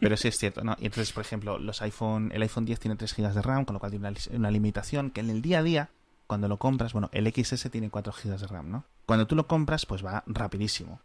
[0.00, 0.76] Pero sí es cierto, ¿no?
[0.78, 3.74] Y entonces, por ejemplo, los iPhone, el iPhone 10 tiene 3 GB de RAM, con
[3.74, 5.90] lo cual tiene una limitación que en el día a día,
[6.32, 8.84] cuando lo compras, bueno, el XS tiene 4 GB de RAM, ¿no?
[9.04, 10.98] Cuando tú lo compras, pues va rapidísimo.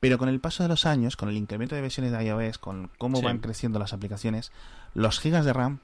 [0.00, 2.90] Pero con el paso de los años, con el incremento de versiones de iOS, con
[2.98, 3.24] cómo Sí.
[3.24, 4.52] van creciendo las aplicaciones,
[4.92, 5.80] los gigas de RAM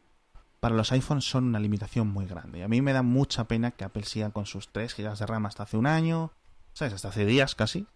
[0.60, 2.58] para los iPhones son una limitación muy grande.
[2.58, 5.24] Y a mí me da mucha pena que Apple siga con sus 3 gigas de
[5.24, 6.32] RAM hasta hace un año,
[6.74, 6.92] ¿sabes?
[6.92, 7.86] Hasta hace días casi.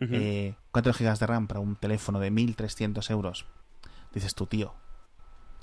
[0.00, 0.10] Ujú.
[0.12, 3.46] Eh, 4 gigas de RAM para un teléfono de 1.300 euros.
[4.14, 4.72] Dices tú, tío.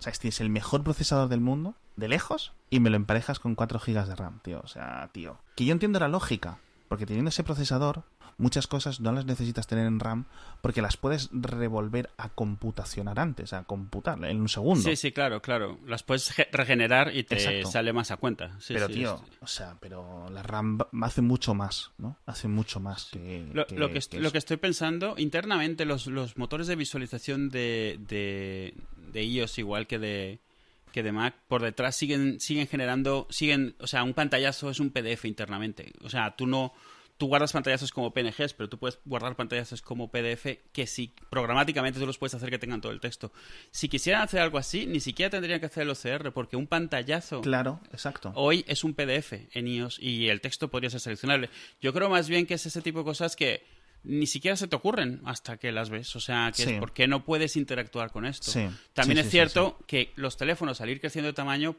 [0.04, 3.40] O sea, este es el mejor procesador del mundo, de lejos, y me lo emparejas
[3.40, 4.60] con 4 gigas de RAM, tío.
[4.62, 5.38] O sea, tío.
[5.56, 6.58] Que yo entiendo la lógica,
[6.90, 8.04] porque teniendo ese procesador,
[8.38, 10.26] muchas cosas no las necesitas tener en RAM
[10.62, 14.82] porque las puedes revolver a computacionar antes, a computar en un segundo.
[14.84, 15.80] Sí, sí, claro, claro.
[15.86, 18.58] Las puedes regenerar y te sale más a cuenta.
[18.68, 22.18] pero tío, o sea, pero la RAM hace mucho más, ¿no?
[22.26, 23.46] Hace mucho más que...
[23.54, 28.74] Lo, que, lo que, estoy pensando, internamente los, los motores de visualización de, de,
[29.14, 30.40] de iOS igual que de
[30.92, 34.92] que de Mac por detrás siguen siguen generando siguen o sea un pantallazo es un
[34.92, 36.74] PDF internamente o sea tú no
[37.18, 42.00] tú guardas pantallazos como PNGs, pero tú puedes guardar pantallazos como PDF que si programáticamente
[42.00, 43.32] tú los puedes hacer que tengan todo el texto.
[43.72, 47.42] Si quisieran hacer algo así, ni siquiera tendrían que hacer el OCR, porque un pantallazo.
[47.42, 48.32] Claro, exacto.
[48.36, 51.50] Hoy es un PDF en iOS y el texto podría ser seleccionable.
[51.82, 53.64] Yo creo más bien que es ese tipo de cosas que
[54.04, 56.16] ni siquiera se te ocurren hasta que las ves.
[56.16, 58.52] O sea, que es porque no puedes interactuar con esto.
[58.94, 61.76] También es cierto que los teléfonos, al ir creciendo de tamaño,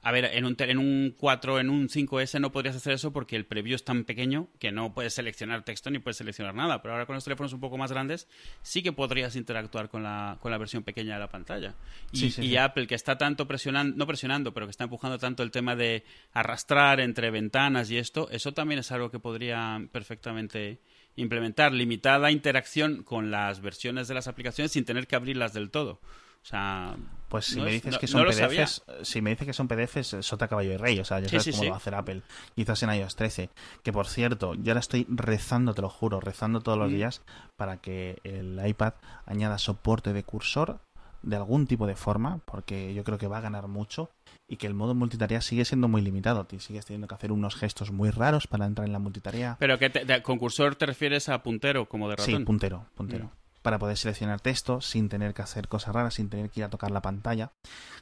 [0.00, 3.34] a ver, en un, en un 4, en un 5S no podrías hacer eso porque
[3.34, 6.80] el preview es tan pequeño que no puedes seleccionar texto ni puedes seleccionar nada.
[6.82, 8.28] Pero ahora con los teléfonos un poco más grandes
[8.62, 11.74] sí que podrías interactuar con la, con la versión pequeña de la pantalla.
[12.12, 15.74] Y, Apple, que está tanto presionando, no presionando, pero que está empujando tanto el tema
[15.74, 20.78] de arrastrar entre ventanas y esto, eso también es algo que podría perfectamente
[21.18, 21.72] implementar.
[21.72, 26.00] Limitada interacción con las versiones de las aplicaciones sin tener que abrirlas del todo.
[26.42, 26.96] O sea,
[27.28, 30.72] pues si me dices que son PDFs, si me dices que son PDFs, sota caballo
[30.72, 32.22] y rey, o sea, ya sabes cómo lo va a hacer Apple.
[32.54, 33.50] Quizás en iOS 13,
[33.82, 36.94] que por cierto, yo ahora estoy rezando, te lo juro, rezando todos los mm.
[36.94, 37.22] días
[37.56, 38.94] para que el iPad
[39.26, 40.80] añada soporte de cursor
[41.22, 44.10] de algún tipo de forma, porque yo creo que va a ganar mucho
[44.48, 46.46] y que el modo multitarea sigue siendo muy limitado.
[46.58, 49.56] Sigues teniendo que hacer unos gestos muy raros para entrar en la multitarea.
[49.60, 49.90] ¿Pero que
[50.22, 52.38] con cursor te refieres a puntero como de ratón?
[52.38, 53.26] Sí, puntero, puntero.
[53.26, 56.64] Mm para poder seleccionar texto sin tener que hacer cosas raras, sin tener que ir
[56.64, 57.52] a tocar la pantalla.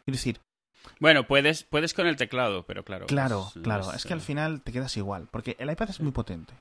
[0.05, 0.41] Quiero decir...
[1.01, 3.07] Bueno, puedes, puedes con el teclado, pero claro.
[3.07, 3.93] Claro, claro.
[3.93, 6.55] Es, que al final te quedas igual, porque el iPad es muy potente.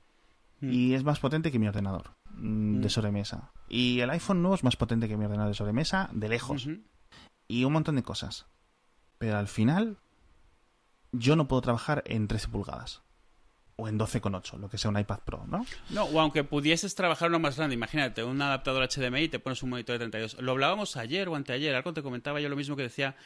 [0.60, 0.72] Mm.
[0.72, 2.90] Y es más potente que mi ordenador mm, de mm.
[2.90, 3.52] sobremesa.
[3.68, 6.68] Y el iPhone nuevo es más potente que mi ordenador de sobremesa, de lejos.
[7.46, 8.46] Y un montón de cosas.
[9.18, 9.96] Pero al final,
[11.12, 13.02] yo no puedo trabajar en 13 pulgadas
[13.76, 15.66] o en 12,8, lo que sea un iPad Pro, ¿no?
[15.90, 19.62] No, o aunque pudieses trabajar uno más grande, imagínate, un adaptador HDMI y te pones
[19.62, 20.42] un monitor de 32.
[20.42, 23.16] Lo hablábamos ayer o anteayer, algo te comentaba yo lo mismo que decía,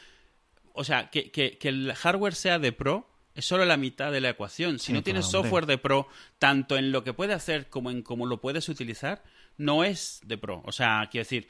[0.73, 4.29] o sea, que, que, el hardware sea de Pro es solo la mitad de la
[4.29, 4.79] ecuación.
[4.79, 8.25] Si no tienes software de Pro, tanto en lo que puede hacer como en cómo
[8.25, 9.23] lo puedes utilizar,
[9.57, 10.61] no es de Pro.
[10.65, 11.47] O sea, quiero decir,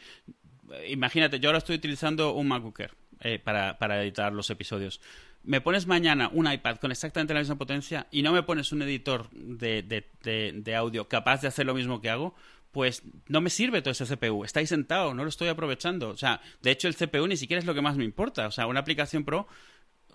[0.88, 5.02] imagínate, yo ahora estoy utilizando un MacBook Air eh, para, para editar los episodios
[5.44, 8.82] me pones mañana un iPad con exactamente la misma potencia y no me pones un
[8.84, 12.36] editor de, de, de, audio capaz de hacer lo mismo que hago,
[12.72, 14.44] pues no me sirve todo ese CPU.
[14.44, 16.10] Está ahí sentado, no lo estoy aprovechando.
[16.10, 18.48] O sea, de hecho el CPU ni siquiera es lo que más me importa.
[18.48, 19.48] O sea, una aplicación Pro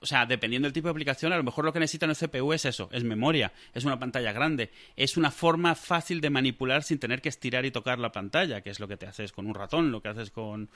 [0.01, 2.53] o sea, dependiendo del tipo de aplicación, a lo mejor lo que necesita un CPU
[2.53, 6.99] es eso, es memoria, es una pantalla grande, es una forma fácil de manipular sin
[6.99, 9.55] tener que estirar y tocar la pantalla, que es lo que te haces con un
[9.55, 10.71] ratón, lo que haces con...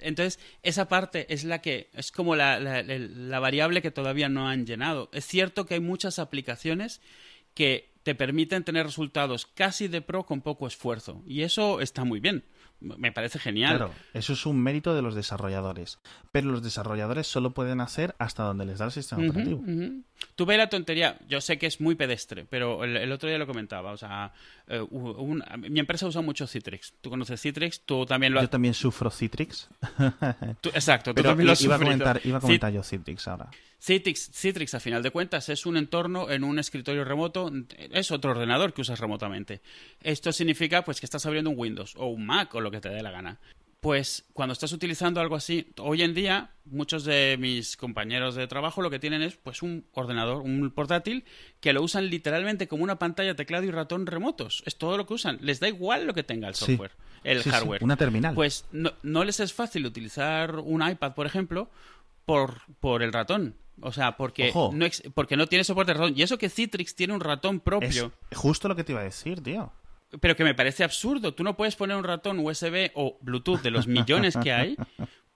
[0.00, 4.66] Entonces, esa parte es la que es como la, la variable que todavía no han
[4.66, 5.10] llenado.
[5.12, 7.00] Es cierto que hay muchas aplicaciones
[7.54, 12.20] que te permiten tener resultados casi de pro con poco esfuerzo, y eso está muy
[12.20, 12.44] bien
[12.82, 13.76] me parece genial.
[13.76, 15.98] Claro, eso es un mérito de los desarrolladores.
[16.30, 19.62] Pero los desarrolladores solo pueden hacer hasta donde les da el sistema operativo.
[20.36, 23.92] Tuve la tontería, yo sé que es muy pedestre, pero el, otro día lo comentaba.
[23.92, 24.32] O sea,
[24.66, 24.84] eh,
[25.58, 26.94] mi empresa usa mucho Citrix.
[27.00, 27.82] ¿Tú conoces Citrix?
[27.84, 29.68] Tú también lo Yo también sufro Citrix.
[30.74, 33.50] exacto, tú pero también lo iba, a comentar, iba a comentar yo Citrix ahora.
[33.82, 37.50] Citrix, Citrix, a final de cuentas, es un entorno en un escritorio remoto,
[37.90, 39.60] es otro ordenador que usas remotamente.
[40.00, 42.88] Esto significa pues que estás abriendo un Windows o un Mac o lo que te
[42.88, 43.38] dé la gana.
[43.80, 48.80] Pues cuando estás utilizando algo así, hoy en día muchos de mis compañeros de trabajo
[48.80, 51.24] lo que tienen es pues un ordenador, un portátil
[51.60, 54.62] que lo usan literalmente como una pantalla, teclado y ratón remotos.
[54.66, 55.38] Es todo lo que usan.
[55.40, 56.92] Les da igual lo que tenga el software,
[57.24, 57.82] el hardware.
[57.82, 58.36] una terminal.
[58.36, 61.68] Pues no, no les es fácil utilizar un iPad, por ejemplo,
[62.24, 63.56] por, por el ratón.
[63.80, 66.14] O sea, porque no, porque no tiene soporte de ratón.
[66.16, 68.12] Y eso que Citrix tiene un ratón propio.
[68.30, 69.72] Es justo lo que te iba a decir, tío.
[70.20, 71.34] Pero que me parece absurdo.
[71.34, 74.76] Tú no puedes poner un ratón USB o Bluetooth de los millones que hay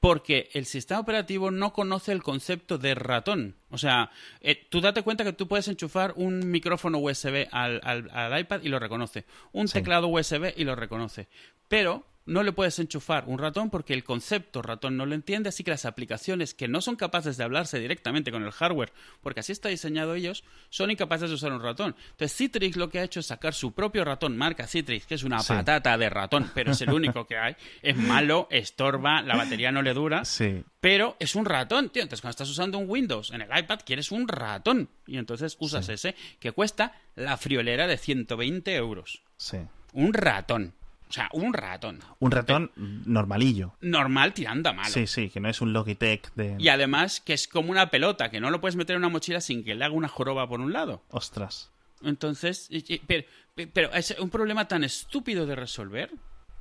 [0.01, 3.57] porque el sistema operativo no conoce el concepto de ratón.
[3.71, 4.11] O sea,
[4.41, 8.69] eh, tú date cuenta que tú puedes enchufar un micrófono USB al, al, iPad y
[8.69, 9.25] lo reconoce.
[9.53, 11.29] Un teclado USB y lo reconoce.
[11.69, 15.65] Pero no le puedes enchufar un ratón porque el concepto ratón no lo entiende, así
[15.65, 19.53] que las aplicaciones que no son capaces de hablarse directamente con el hardware, porque así
[19.53, 21.95] está diseñado ellos, son incapaces de usar un ratón.
[22.11, 25.23] Entonces Citrix lo que ha hecho es sacar su propio ratón, marca Citrix, que es
[25.23, 25.53] una Sí.
[25.53, 27.57] patata de ratón, pero es el único que hay.
[27.81, 30.65] Es malo, estorba, la batería no le dura, Sí.
[30.81, 32.03] pero es un ratón, tío.
[32.03, 34.89] Entonces, cuando estás usando un Windows en el iPad, quieres un ratón.
[35.07, 39.23] Y entonces usas ese, que cuesta la friolera de 120 euros.
[39.37, 39.59] Sí.
[39.93, 40.75] Un ratón.
[41.09, 42.01] O sea, un ratón.
[42.19, 43.75] Un ratón normalillo.
[43.81, 44.91] Normal tirando a malo.
[44.91, 46.57] Sí, sí, que no es un Logitech de...
[46.59, 49.41] Y además que es como una pelota, que no lo puedes meter en una mochila
[49.41, 51.03] sin que le haga una joroba por un lado.
[51.11, 51.71] Ostras.
[52.03, 52.69] Entonces,
[53.07, 53.25] pero,
[53.73, 56.13] pero es un problema tan estúpido de resolver.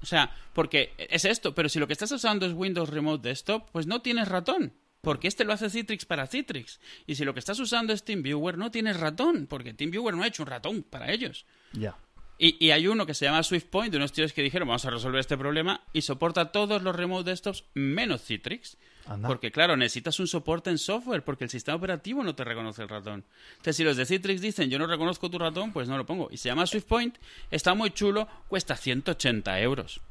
[0.01, 3.69] O sea, porque es esto, pero si lo que estás usando es Windows Remote Desktop,
[3.71, 4.73] pues no tienes ratón.
[5.01, 6.79] Porque este lo hace Citrix para Citrix.
[7.05, 9.45] Y si lo que estás usando es TeamViewer, no tienes ratón.
[9.47, 11.45] Porque TeamViewer no ha hecho un ratón para ellos.
[11.73, 11.95] Ya.
[12.37, 14.89] Y, y hay uno que se llama SwiftPoint, de unos tíos que dijeron vamos a
[14.89, 18.77] resolver este problema y soporta todos los remote desktops menos Citrix.
[19.07, 19.27] Anda.
[19.27, 22.89] Porque claro, necesitas un soporte en software porque el sistema operativo no te reconoce el
[22.89, 23.23] ratón.
[23.51, 26.27] Entonces si los de Citrix dicen yo no reconozco tu ratón, pues no lo pongo.
[26.31, 27.17] Y se llama SwiftPoint,
[27.51, 30.01] está muy chulo, cuesta 180 euros.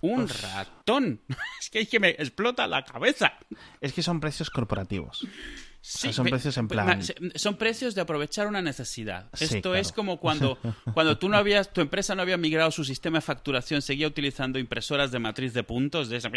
[0.00, 1.20] Un ratón.
[1.60, 3.32] Es que, es que me explota la cabeza.
[3.80, 5.26] Es que son precios corporativos.
[5.88, 7.00] Sí, son precios en plan-
[7.36, 9.30] Son precios de aprovechar una necesidad.
[9.34, 9.76] Sí, Esto claro.
[9.76, 10.58] es como cuando,
[10.94, 14.58] cuando tú no habías, tu empresa no había migrado su sistema de facturación, seguía utilizando
[14.58, 16.28] impresoras de matriz de puntos, de esa-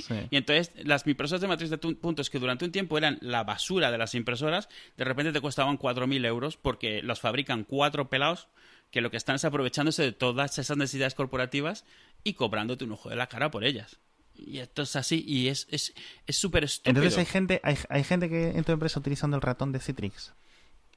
[0.00, 0.14] Sí.
[0.30, 3.90] y entonces las impresoras de matriz de puntos que durante un tiempo eran la basura
[3.90, 8.48] de las impresoras, de repente te costaban 4.000 euros porque los fabrican cuatro pelados
[8.90, 11.84] que lo que están es aprovechándose de todas esas necesidades corporativas
[12.24, 14.00] y cobrándote un ojo de la cara por ellas.
[14.46, 15.92] Y esto es así y es es
[16.26, 16.98] es súper estúpido.
[17.02, 20.32] Entonces hay gente, hay, hay gente que en tu empresa utilizando el ratón de Citrix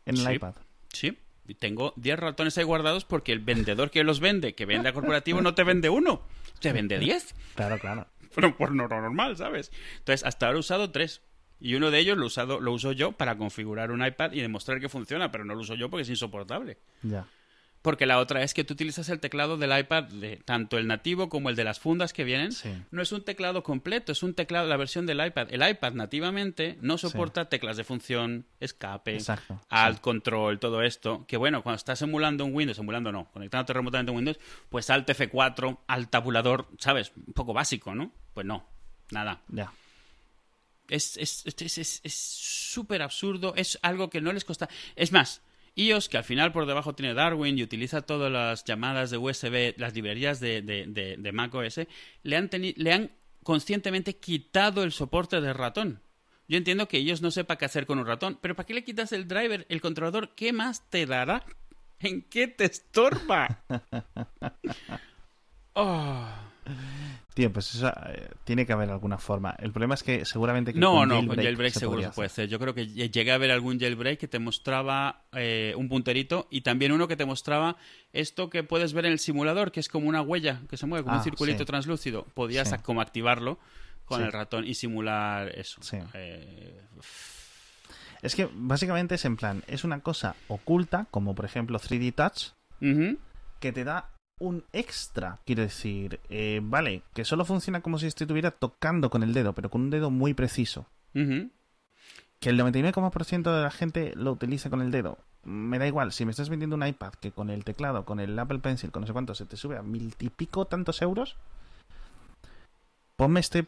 [0.05, 0.33] en el Sí.
[0.33, 0.55] iPad.
[0.93, 1.17] Sí,
[1.59, 5.41] tengo 10 ratones ahí guardados porque el vendedor que los vende, que vende a corporativo,
[5.41, 6.21] no te vende uno,
[6.59, 7.35] te vende 10.
[7.55, 8.07] Claro, claro.
[8.35, 9.71] Pero por no normal, ¿sabes?
[9.99, 11.21] Entonces, hasta ahora he usado 3.
[11.59, 14.79] Y uno de ellos lo, usado, lo uso yo para configurar un iPad y demostrar
[14.81, 16.77] que funciona, pero no lo uso yo porque es insoportable.
[17.03, 17.25] Ya.
[17.83, 21.27] Porque la otra es que tú utilizas el teclado del iPad, de, tanto el nativo
[21.29, 22.51] como el de las fundas que vienen.
[22.53, 22.71] Sí.
[22.91, 25.49] No es un teclado completo, es un teclado, la versión del iPad.
[25.51, 31.25] El iPad nativamente no soporta teclas de función, escape, Exacto, alt, control, todo esto.
[31.27, 34.89] Que bueno, cuando estás emulando un Windows, emulando no, conectándote remotamente a un Windows, pues
[34.89, 37.11] alt F4, alt tabulador, ¿sabes?
[37.27, 38.13] Un poco básico, ¿no?
[38.33, 38.65] Pues no,
[39.11, 39.41] nada.
[39.49, 39.73] Ya.
[40.87, 44.69] Es es es- es- es súper absurdo, es algo que no les cuesta.
[44.95, 45.41] Es más,
[45.75, 49.73] iOS, que al final por debajo tiene Darwin y utiliza todas las llamadas de USB,
[49.77, 51.81] las librerías de, de, de, de Mac OS,
[52.23, 53.11] le han, le han
[53.43, 56.01] conscientemente quitado el soporte de ratón.
[56.47, 58.83] Yo entiendo que ellos no sepa qué hacer con un ratón, pero ¿para qué le
[58.83, 60.35] quitas el driver, el controlador?
[60.35, 61.45] ¿Qué más te dará?
[61.99, 63.63] ¿En qué te estorba?
[65.73, 66.27] Oh.
[67.33, 69.55] Tío, pues eso, eh, tiene que haber alguna forma.
[69.59, 72.27] El problema es que seguramente que No, con no, con jailbreak se seguro se puede
[72.27, 72.43] hacer.
[72.43, 72.49] hacer.
[72.49, 76.47] Yo creo que lle- llegué a ver algún jailbreak que te mostraba eh, un punterito
[76.51, 77.75] y también uno que te mostraba
[78.13, 81.03] esto que puedes ver en el simulador, que es como una huella que se mueve,
[81.03, 81.65] como Ah, un circulito sí.
[81.65, 82.25] translúcido.
[82.35, 82.75] Podías Sí.
[82.83, 83.57] como activarlo
[84.05, 84.25] con Sí.
[84.25, 85.81] el ratón y simular eso.
[86.13, 86.79] Eh,
[88.21, 92.51] Es que básicamente es en plan, es una cosa oculta, como por ejemplo 3D Touch,
[93.59, 95.39] que te da un extra.
[95.45, 99.69] Quiero decir, eh, vale, que solo funciona como si estuviera tocando con el dedo, pero
[99.69, 100.85] con un dedo muy preciso.
[101.15, 101.49] ujú.
[102.39, 105.17] Que el 99,% de la gente lo utiliza con el dedo.
[105.45, 108.37] Me da igual, si me estás vendiendo un iPad que con el teclado, con el
[108.37, 111.37] Apple Pencil, con no sé cuánto, se te sube a mil y pico tantos euros,
[113.15, 113.65] ponme este,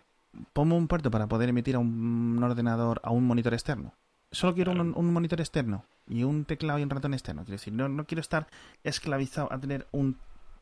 [0.51, 3.93] ponme un puerto para poder emitir a un ordenador, a un monitor externo.
[4.32, 7.43] Solo quiero un, un monitor externo y un teclado y un ratón externo.
[7.43, 8.47] Quiero decir, no, no quiero estar
[8.84, 10.17] esclavizado a tener un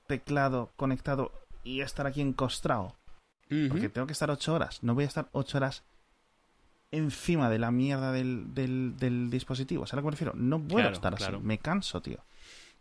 [0.07, 1.31] teclado conectado
[1.63, 2.95] y estar aquí encostrado.
[3.69, 4.81] Porque tengo que estar ocho horas.
[4.81, 5.83] No voy a estar ocho horas
[6.91, 9.85] encima de la mierda del, del, del dispositivo.
[9.85, 10.33] ¿Sabes a lo que me refiero?
[10.35, 11.37] No puedo Claro, estar claro.
[11.37, 11.45] así.
[11.45, 12.19] Me canso, tío.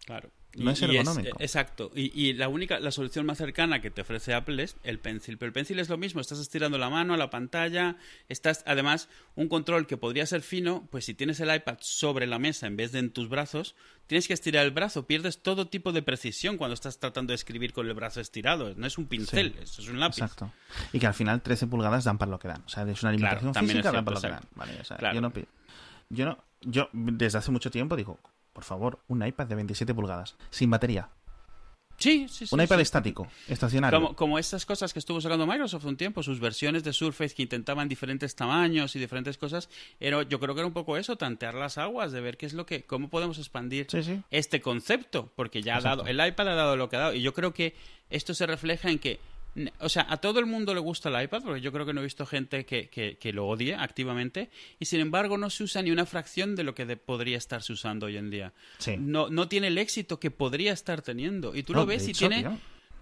[0.04, 0.30] Claro.
[0.54, 1.34] No es ergonómico.
[1.40, 1.90] exacto.
[1.94, 5.38] Y, y la única, la solución más cercana que te ofrece Apple es el Pencil.
[5.38, 6.20] Pero el Pencil es lo mismo.
[6.20, 7.96] Estás estirando la mano a la pantalla.
[8.28, 12.38] Estás, además, un control que podría ser fino, pues si tienes el iPad sobre la
[12.38, 13.74] mesa en vez de en tus brazos,
[14.06, 15.06] tienes que estirar el brazo.
[15.06, 18.74] Pierdes todo tipo de precisión cuando estás tratando de escribir con el brazo estirado.
[18.76, 19.58] No es un pincel, Sí.
[19.62, 20.18] eso es un lápiz.
[20.20, 20.52] Exacto.
[20.92, 22.62] Y que al final 13 pulgadas dan para lo que dan.
[22.66, 24.42] O sea, es una Claro, limitación también física, es dan para lo que dan.
[24.54, 25.14] Vale, o sea, Claro.
[25.14, 25.32] yo no
[26.10, 26.44] Yo no...
[26.64, 28.20] Yo desde hace mucho tiempo digo,
[28.52, 31.08] por favor, un iPad de 27 pulgadas, sin batería.
[31.98, 32.54] Sí, sí, sí.
[32.54, 32.82] un iPad sí.
[32.82, 34.00] estático, estacionario.
[34.00, 37.42] Como, como esas cosas que estuvo sacando Microsoft un tiempo, sus versiones de Surface que
[37.42, 39.68] intentaban diferentes tamaños y diferentes cosas,
[40.00, 42.54] era, yo creo que era un poco eso, tantear las aguas, de ver qué es
[42.54, 44.20] lo que, cómo podemos expandir Sí, sí.
[44.30, 47.22] este concepto, porque ya ha dado, el iPad ha dado lo que ha dado, y
[47.22, 47.76] yo creo que
[48.10, 49.20] esto se refleja en que
[49.80, 52.00] O sea, a todo el mundo le gusta el iPad, porque yo creo que no
[52.00, 55.90] he visto gente que, que, lo odie activamente, y sin embargo no se usa ni
[55.90, 58.52] una fracción de lo que podría estarse usando hoy en día.
[58.98, 61.54] No, no tiene el éxito que podría estar teniendo.
[61.54, 62.46] Y tú lo ves y tiene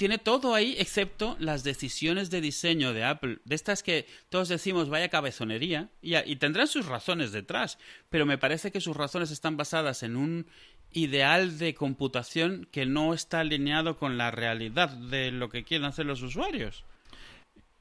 [0.01, 4.89] tiene todo ahí excepto las decisiones de diseño de Apple, de estas que todos decimos
[4.89, 7.77] vaya cabezonería, y, y, tendrán sus razones detrás,
[8.09, 10.47] pero me parece que sus razones están basadas en un
[10.93, 16.07] ideal de computación que no está alineado con la realidad de lo que quieren hacer
[16.07, 16.85] los usuarios.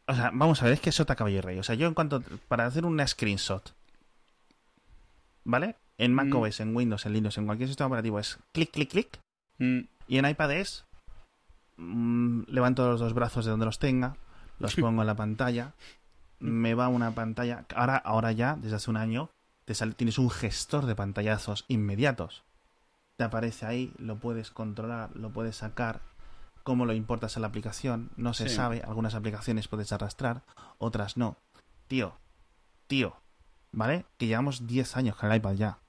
[0.07, 1.59] O sea, vamos a ver, es que sota caballo y rey.
[1.59, 2.21] O sea, yo en cuanto.
[2.47, 3.73] Para hacer una screenshot.
[5.43, 5.75] ¿Vale?
[5.97, 6.63] En macOS, mm.
[6.63, 9.19] en Windows, en Linux, en cualquier sistema operativo es clic, clic, clic.
[9.57, 9.81] Mm.
[10.07, 10.85] Y en iPad es
[11.79, 14.17] Mm, levanto los dos brazos de donde los tenga,
[14.59, 15.73] los pongo en la pantalla,
[16.39, 17.65] me va una pantalla.
[17.73, 19.29] Ahora, ahora ya, desde hace un año,
[19.65, 22.43] te tienes un gestor de pantallazos inmediatos.
[23.19, 25.99] Te aparece ahí, lo puedes controlar, lo puedes sacar.
[26.63, 28.81] Cómo lo importas a la aplicación, no se sabe.
[28.81, 30.43] Algunas aplicaciones puedes arrastrar,
[30.77, 31.35] otras no.
[31.89, 32.17] Tío,
[32.87, 33.17] tío,
[33.73, 34.05] ¿vale?
[34.17, 35.79] Que llevamos 10 años con el iPad ya.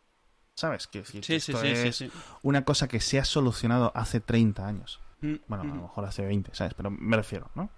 [0.56, 0.88] ¿Sabes?
[0.88, 2.04] Que, sí, esto es
[2.42, 4.98] una cosa que se ha solucionado hace 30 años.
[5.20, 6.74] Mm, bueno, a lo mejor hace 20, ¿sabes?
[6.74, 7.70] Pero me refiero, ¿no?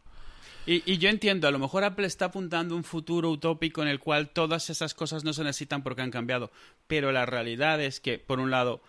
[0.64, 3.88] Y, y, yo entiendo, a lo mejor Apple está apuntando a un futuro utópico en
[3.88, 6.50] el cual todas esas cosas no se necesitan porque han cambiado.
[6.86, 8.80] Pero la realidad es que, por un lado,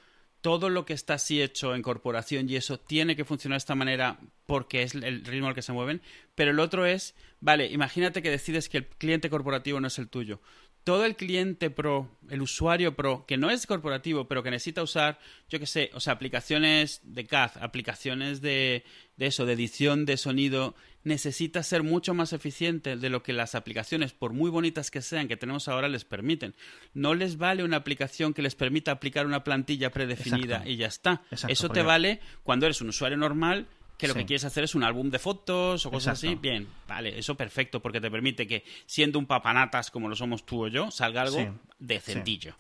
[0.43, 3.75] todo lo que está así hecho en corporación y eso tiene que funcionar de esta
[3.75, 6.01] manera porque es el ritmo al que se mueven.
[6.35, 10.09] Pero el otro es, vale, imagínate que decides que el cliente corporativo no es el
[10.09, 10.41] tuyo
[10.83, 15.19] todo el cliente pro, el usuario pro, que no es corporativo, pero que necesita usar,
[15.49, 18.83] yo qué sé, o sea, aplicaciones de CAD, aplicaciones de,
[19.17, 23.55] de eso, de edición de sonido, necesita ser mucho más eficiente de lo que las
[23.55, 26.55] aplicaciones, por muy bonitas que sean, que tenemos ahora, les permiten.
[26.93, 31.23] No les vale una aplicación que les permita aplicar una plantilla predefinida y ya está.
[31.47, 33.67] Eso te vale cuando eres un usuario normal
[34.03, 37.17] que lo que quieres hacer es un álbum de fotos o cosas así, bien, vale,
[37.17, 40.91] eso perfecto, porque te permite que, siendo un papanatas como lo somos tú o yo,
[40.91, 42.55] salga algo decentillo.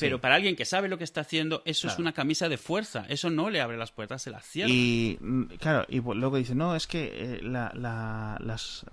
[0.00, 3.06] Pero para alguien que sabe lo que está haciendo, eso es una camisa de fuerza.
[3.08, 4.70] Eso no le abre las puertas, se las cierra.
[4.70, 8.84] Y mm, claro, y luego dice, no, es que eh, las,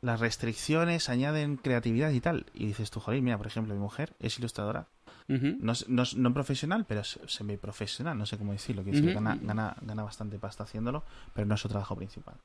[0.00, 2.46] las restricciones añaden creatividad y tal.
[2.54, 4.88] Y dices tú, joder, mira, por ejemplo, mi mujer es ilustradora
[5.28, 8.84] no, no, no, profesional, pero semi-profesional, no sé cómo decirlo.
[8.84, 11.02] Que gana, gana, gana, bastante pasta haciéndolo,
[11.34, 12.36] pero no es su trabajo principal.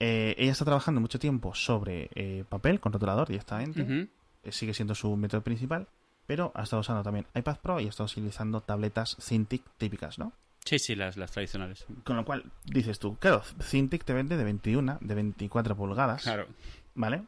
[0.00, 4.08] Eh, ella está trabajando mucho tiempo sobre eh, papel con rotulador directamente.
[4.42, 5.86] Eh, sigue siendo su método principal,
[6.26, 10.32] pero ha estado usando también iPad Pro y ha estado utilizando tabletas Cintiq típicas, ¿no?
[10.64, 11.86] Sí, sí, las, las tradicionales.
[12.04, 16.22] Con lo cual, dices tú, claro, Cintiq te vende de 21, de 24 pulgadas.
[16.22, 16.46] Claro.
[16.94, 17.24] ¿Vale?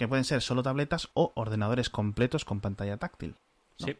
[0.00, 3.36] Que pueden ser solo tabletas o ordenadores completos con pantalla táctil.
[3.76, 3.98] Sí.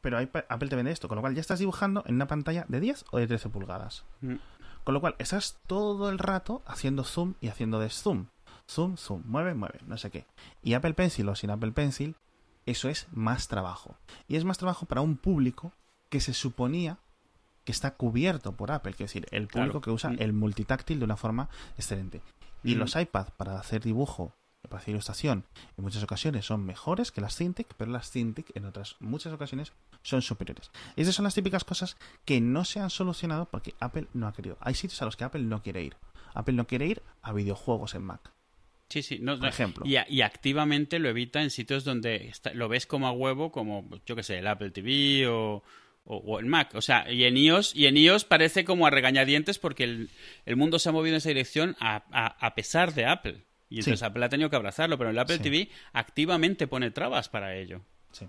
[0.00, 2.80] Pero Apple te vende esto, con lo cual ya estás dibujando en una pantalla de
[2.80, 4.06] 10 o de 13 pulgadas.
[4.22, 4.36] Mm.
[4.84, 8.28] Con lo cual estás todo el rato haciendo zoom y haciendo deszoom.
[8.66, 10.24] Zoom, zoom, mueve, mueve, no sé qué.
[10.62, 12.16] Y Apple Pencil o sin Apple Pencil,
[12.64, 13.98] eso es más trabajo.
[14.28, 15.72] Y es más trabajo para un público
[16.08, 16.96] que se suponía
[17.66, 20.16] que está cubierto por Apple, es decir, el público que usa mm.
[20.20, 22.22] el multitáctil de una forma excelente.
[22.64, 22.78] Y mm.
[22.78, 24.32] los iPad para hacer dibujo
[24.68, 25.44] para ilustración
[25.76, 29.72] en muchas ocasiones son mejores que las Cintiq, pero las Cintiq en otras muchas ocasiones
[30.02, 30.70] son superiores.
[30.96, 34.56] Esas son las típicas cosas que no se han solucionado porque Apple no ha querido.
[34.60, 35.96] Hay sitios a los que Apple no quiere ir.
[36.34, 38.32] Apple no quiere ir a videojuegos en Mac.
[38.88, 39.86] Sí, sí, no, por ejemplo.
[39.86, 44.22] Y, activamente lo evita en sitios donde lo ves como a huevo, como yo que
[44.22, 45.62] sé, el Apple TV o,
[46.04, 46.74] o, el Mac.
[46.74, 50.78] O sea, y en iOS, y en iOS parece como a regañadientes porque el, mundo
[50.78, 53.42] se ha movido en esa dirección a pesar de Apple.
[53.72, 57.56] Y entonces Apple ha tenido que abrazarlo, pero el Apple TV activamente pone trabas para
[57.56, 57.80] ello.
[58.10, 58.28] Sí.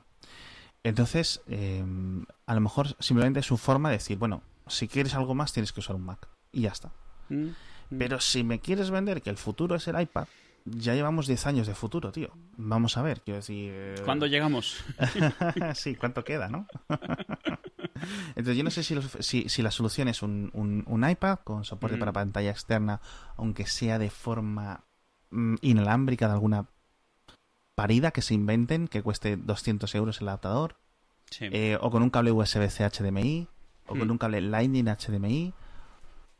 [0.84, 5.36] Entonces, em, a lo mejor simplemente es su forma de decir, bueno, si quieres algo
[5.36, 6.30] más tienes que usar un Mac.
[6.54, 6.94] Y ya está.
[7.28, 7.48] Mm,
[7.90, 7.98] mm.
[7.98, 10.28] Pero si me quieres vender que el futuro es el iPad,
[10.64, 12.32] ya llevamos 10 años de futuro, tío.
[12.56, 13.72] Vamos a ver, quiero decir...
[13.74, 14.82] Eh, ¿Cuándo llegamos?
[15.76, 16.68] sí, ¿cuánto queda, no?
[18.36, 22.00] Entonces yo no sé si, si, la solución es un, un, iPad con soporte mm.
[22.00, 23.02] para pantalla externa,
[23.36, 24.86] aunque sea de forma
[25.62, 26.68] inalámbrica de alguna
[27.76, 30.76] parida que se inventen que cueste 200 euros el adaptador.
[31.40, 33.48] Eh, o con un cable USB-C HDMI.
[33.86, 34.12] O con hmm.
[34.12, 35.54] un cable Lightning HDMI.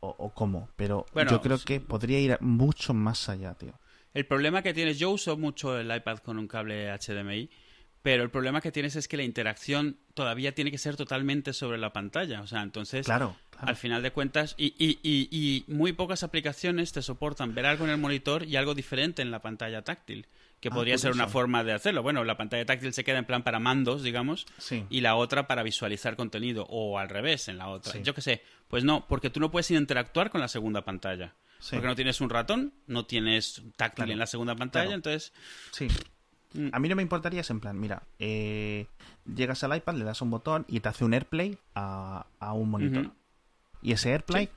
[0.00, 0.68] O, o cómo.
[0.76, 3.74] Pero yo creo que podría ir mucho más allá, tío.
[4.14, 7.50] El problema que tienes, yo uso mucho el iPad con un cable HDMI,
[8.04, 11.78] pero el problema que tienes es que la interacción todavía tiene que ser totalmente sobre
[11.78, 12.42] la pantalla.
[12.42, 13.34] O sea, entonces, claro.
[13.56, 17.92] Al final de cuentas, y, y, y, muy pocas aplicaciones te soportan ver algo en
[17.92, 20.26] el monitor y algo diferente en la pantalla táctil,
[20.60, 22.02] que ah, podría ser una forma de hacerlo.
[22.02, 24.44] Bueno, la pantalla táctil se queda en plan para mandos, digamos,
[24.90, 27.98] y la otra para visualizar contenido, o al revés, en la otra.
[28.02, 31.32] Yo qué sé, pues no, porque tú no puedes interactuar con la segunda pantalla.
[31.58, 31.76] Sí.
[31.76, 34.12] Porque no tienes un ratón, no tienes táctil Claro.
[34.12, 35.32] en la segunda pantalla, entonces...
[35.70, 35.88] Sí.
[36.54, 36.68] Mm.
[36.72, 38.86] A mí no me importaría, es en plan, mira, eh,
[39.26, 42.70] llegas al iPad, le das un botón y te hace un AirPlay a, a un
[42.70, 43.10] monitor.
[43.82, 44.48] Y ese AirPlay,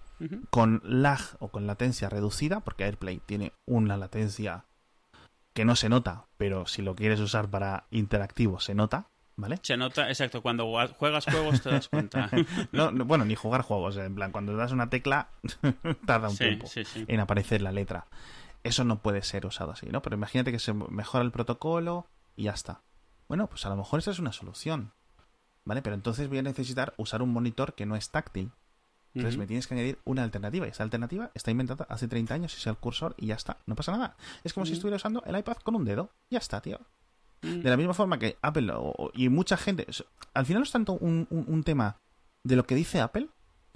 [0.49, 4.63] con lag o con latencia reducida, porque AirPlay tiene una latencia
[5.53, 9.57] que no se nota, pero si lo quieres usar para interactivo se nota, ¿vale?
[9.63, 12.29] Se nota, exacto, cuando juegas juegos te das cuenta.
[12.71, 15.29] No, no, bueno, ni jugar juegos, en plan, cuando das una tecla
[16.05, 16.83] tarda un sí, tiempo sí.
[17.07, 18.05] en aparecer la letra.
[18.67, 20.01] Eso no puede ser usado así, ¿no?
[20.01, 22.81] Pero imagínate que se mejora el protocolo y ya está.
[23.27, 24.91] Bueno, pues a lo mejor esa es una solución,
[25.65, 25.81] ¿vale?
[25.81, 28.51] Pero entonces voy a necesitar usar un monitor que no es táctil.
[29.13, 30.67] Entonces me tienes que añadir una alternativa.
[30.67, 33.57] Y esa alternativa está inventada hace 30 años y es el cursor y ya está.
[33.65, 34.15] No pasa nada.
[34.43, 36.11] Es como si estuviera usando el iPad con un dedo.
[36.29, 36.79] Ya está, tío.
[37.41, 37.61] Mm.
[37.61, 39.87] De la misma forma que Apple o- y mucha gente...
[40.35, 41.97] Al final no es tanto un, un- un tema
[42.43, 43.27] de lo que dice Apple,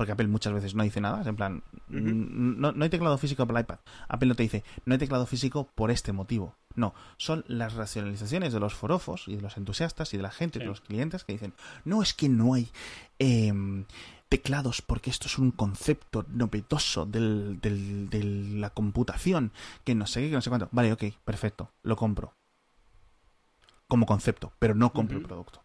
[0.01, 1.21] porque Apple muchas veces no dice nada.
[1.21, 3.79] Es en plan, no, no hay teclado físico para el iPad.
[4.07, 6.55] Apple no te dice, no hay teclado físico por este motivo.
[6.75, 10.59] No, son las racionalizaciones de los forofos y de los entusiastas y de la gente,
[10.59, 10.63] Sí.
[10.63, 11.53] de los clientes que dicen,
[11.85, 12.69] no es que no hay
[13.19, 13.85] em,
[14.29, 19.51] teclados porque esto es un concepto novedoso del, del- de la computación,
[19.83, 20.69] que no sé qué, que no sé cuánto.
[20.71, 22.33] Vale, ok, perfecto, lo compro.
[23.87, 25.61] Como concepto, pero no compro el producto.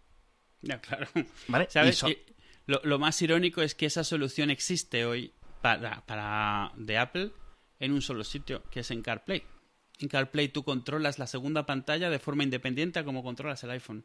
[0.62, 1.06] Ya, claro.
[1.48, 1.68] ¿Vale?
[1.70, 1.94] ¿Sabes?
[1.94, 2.18] Y so- Y
[2.66, 5.32] lo, lo más irónico es que esa solución existe hoy
[6.06, 7.32] para, de Apple
[7.80, 9.42] en un solo sitio, que es en CarPlay.
[9.98, 14.04] En CarPlay tú controlas la segunda pantalla de forma independiente a como controlas el iPhone.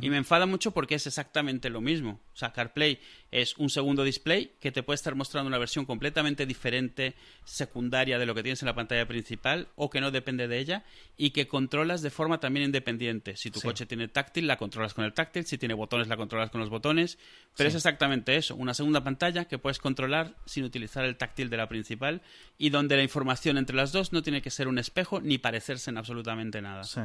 [0.00, 2.20] Y me enfada mucho porque es exactamente lo mismo.
[2.32, 3.00] O sea, CarPlay
[3.32, 7.14] es un segundo display que te puede estar mostrando una versión completamente diferente,
[7.44, 10.84] secundaria de lo que tienes en la pantalla principal o que no depende de ella
[11.16, 13.34] y que controlas de forma también independiente.
[13.36, 13.66] Si tu Sí.
[13.66, 15.44] coche tiene táctil, la controlas con el táctil.
[15.44, 17.18] Si tiene botones, la controlas con los botones.
[17.56, 17.76] Pero Sí.
[17.76, 21.68] es exactamente eso, una segunda pantalla que puedes controlar sin utilizar el táctil de la
[21.68, 22.22] principal
[22.58, 25.90] y donde la información entre las dos no tiene que ser un espejo ni parecerse
[25.90, 26.84] en absolutamente nada.
[26.84, 27.00] sí.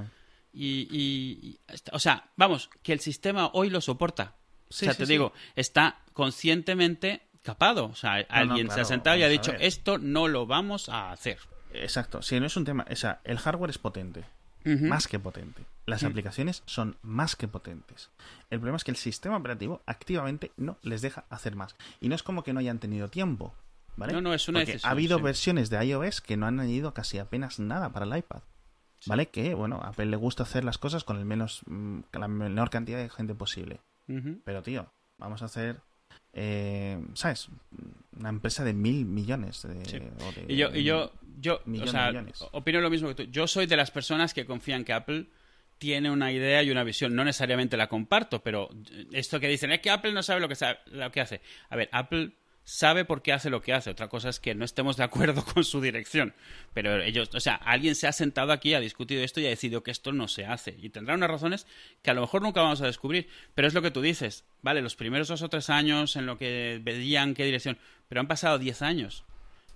[0.55, 1.59] Y, y- y-
[1.91, 4.33] o sea, vamos, que el sistema hoy lo soporta.
[4.69, 5.11] Sí, o sea, sí, te sí.
[5.11, 7.85] digo, está conscientemente capado.
[7.87, 11.37] O sea, alguien se ha sentado y ha dicho, esto no lo vamos a hacer.
[11.73, 14.23] Exacto, si no es un tema, o sea, el hardware es potente,
[14.63, 15.63] más que potente.
[15.85, 16.07] Las Mm.
[16.07, 18.09] aplicaciones son más que potentes.
[18.49, 21.75] El problema es que el sistema operativo activamente no les deja hacer más.
[22.01, 23.53] Y no es como que no hayan tenido tiempo,
[23.97, 24.13] ¿vale?
[24.13, 26.93] No, no, es una Porque decisión, ha habido versiones de iOS que no han añadido
[26.93, 28.41] casi apenas nada para el iPad.
[29.07, 29.27] ¿Vale?
[29.27, 32.27] Que, bueno, a Apple le gusta hacer las cosas con el menos, mm, con la
[32.27, 33.79] menor cantidad de gente posible.
[34.43, 34.87] Pero, tío,
[35.17, 35.77] vamos a hacer,
[36.33, 37.47] eh, ¿sabes?
[38.19, 39.63] Una empresa de mil millones.
[39.63, 39.97] De, Sí.
[39.97, 42.43] o de- Y yo, y yo, yo o sea, millones.
[42.51, 43.23] opino lo mismo que tú.
[43.31, 45.27] Yo soy de las personas que confían que Apple
[45.77, 47.15] tiene una idea y una visión.
[47.15, 48.69] No necesariamente la comparto, pero
[49.11, 51.41] esto que dicen es que Apple no sabe lo que, sabe, lo que hace.
[51.69, 52.31] A ver, Apple
[52.65, 53.91] sabe por qué hace lo que hace.
[53.91, 56.33] Otra cosa es que no estemos de acuerdo con su dirección.
[56.73, 59.83] Pero ellos, o sea, alguien se ha sentado aquí, ha discutido esto y ha decidido
[59.83, 60.75] que esto no se hace.
[60.81, 61.67] Y tendrá unas razones
[62.01, 63.29] que a lo mejor nunca vamos a descubrir.
[63.53, 64.43] Pero es lo que tú dices.
[64.61, 67.77] Vale, los primeros dos o tres años en lo que veían qué dirección.
[68.09, 69.23] Pero han pasado diez años.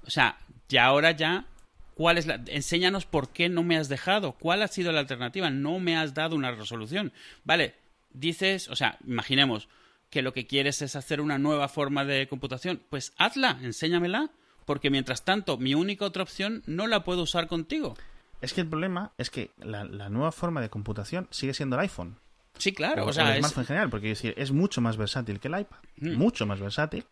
[0.05, 1.45] O sea, ya ahora ya,
[1.93, 2.41] ¿cuál es la...
[2.47, 4.33] Enséñanos por qué no me has dejado.
[4.33, 5.51] ¿Cuál ha sido la alternativa?
[5.51, 7.13] No me has dado una resolución.
[7.43, 7.75] Vale,
[8.11, 9.69] dices, o sea, imaginemos
[10.09, 12.81] que lo que quieres es hacer una nueva forma de computación.
[12.89, 14.31] Pues hazla, enséñamela.
[14.65, 17.95] Porque mientras tanto, mi única otra opción no la puedo usar contigo.
[18.39, 21.81] Es que el problema es que la, la nueva forma de computación sigue siendo el
[21.81, 22.17] iPhone.
[22.59, 23.05] Sí, claro.
[23.05, 23.39] O, sea, es...
[23.39, 25.77] smartphone en general, porque es, decir, es mucho más versátil que el iPad.
[25.97, 26.15] Mm.
[26.15, 27.05] Mucho más versátil.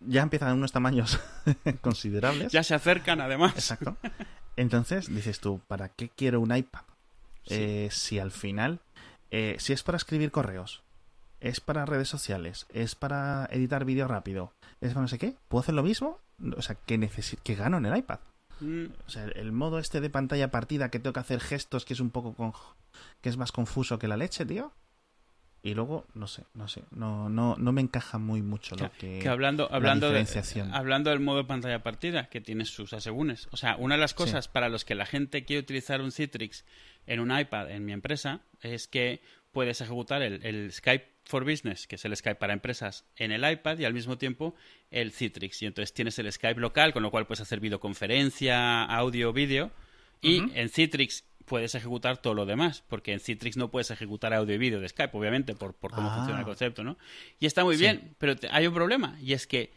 [0.00, 1.18] Ya empiezan unos tamaños
[1.80, 2.52] considerables.
[2.52, 3.54] Ya se acercan, además.
[3.54, 3.96] Exacto.
[4.56, 6.82] Entonces dices tú, ¿para qué quiero un iPad?
[7.44, 7.54] Sí.
[7.54, 8.80] Eh, si al final,
[9.30, 10.82] eh, si es para escribir correos,
[11.42, 15.60] es para redes sociales, es para editar vídeo rápido, es para no sé qué, ¿puedo
[15.60, 16.20] hacer lo mismo?
[16.56, 17.10] O sea, que,
[17.42, 18.20] que gano en el iPad.
[18.60, 21.94] Mm, O sea, el, modo este de pantalla partida que tengo que hacer gestos que
[21.94, 22.52] es un poco con,
[23.20, 24.72] que es más confuso que la leche, tío.
[25.64, 29.20] Y luego, no sé, no sé, no, no, no me encaja muy mucho lo que,
[29.20, 30.74] que hablando, la hablando, de, diferenciación.
[30.74, 33.48] hablando del modo pantalla partida, que tiene sus asegúnes.
[33.52, 36.64] O sea, una de las cosas para los que la gente quiere utilizar un Citrix
[37.06, 39.22] en un iPad en mi empresa es que
[39.52, 43.48] puedes ejecutar el, el Skype for Business, que es el Skype para empresas, en el
[43.50, 44.54] iPad y al mismo tiempo
[44.90, 45.62] el Citrix.
[45.62, 49.70] Y entonces tienes el Skype local, con lo cual puedes hacer videoconferencia, audio, vídeo.
[50.20, 54.54] Y en Citrix puedes ejecutar todo lo demás, porque en Citrix no puedes ejecutar audio
[54.54, 56.16] y vídeo de Skype, obviamente, por, por cómo Ah.
[56.16, 56.96] funciona el concepto, ¿no?
[57.40, 57.82] Y está muy Sí.
[57.82, 59.72] bien, pero te- hay un problema, y es que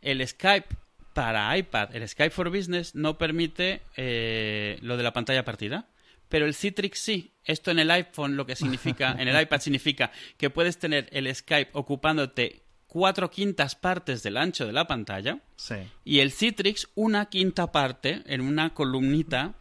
[0.00, 0.68] el Skype
[1.12, 5.88] para iPad, el Skype for Business, no permite eh, lo de la pantalla partida.
[6.32, 7.34] Pero el Citrix sí.
[7.44, 11.32] Esto en el iPhone lo que significa, en el iPad significa que puedes tener el
[11.34, 15.74] Skype ocupándote cuatro quintas partes del ancho de la pantalla Sí.
[16.04, 19.54] y el Citrix una quinta parte en una columnita.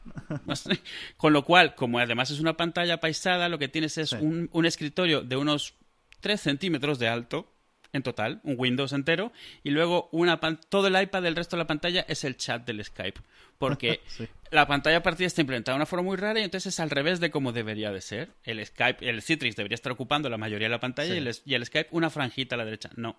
[1.18, 4.16] Con lo cual, como además es una pantalla paisada, lo que tienes es Sí.
[4.22, 5.74] un, un escritorio de unos
[6.22, 7.52] 3 centímetros de alto
[7.94, 9.32] en total, un Windows entero,
[9.64, 12.66] y luego una pan- todo el iPad del resto de la pantalla es el chat
[12.66, 13.20] del Skype.
[13.58, 14.28] Porque Sí.
[14.50, 16.90] la pantalla a partir está implementada de una forma muy rara y entonces es al
[16.90, 18.32] revés de como debería de ser.
[18.44, 21.16] El Skype, el Citrix debería estar ocupando la mayoría de la pantalla Sí.
[21.16, 22.90] y, el, y el Skype una franjita a la derecha.
[22.96, 23.16] No.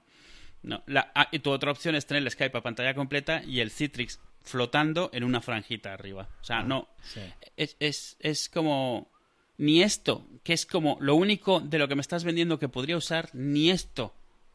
[0.63, 0.83] No.
[0.87, 3.71] La, ah, y tu otra opción es tener el Skype a pantalla completa y el
[3.71, 6.29] Citrix flotando en una franjita arriba.
[6.41, 6.89] O sea, no.
[7.03, 7.21] Sí.
[7.57, 9.11] Es, es, es como.
[9.59, 12.97] Ni esto, que es como lo único de lo que me estás vendiendo que podría
[12.97, 14.13] usar, ni esto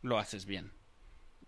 [0.07, 0.71] lo haces bien.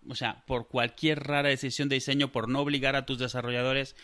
[0.08, 3.96] O sea, por cualquier rara decisión de diseño, por no obligar a tus desarrolladores,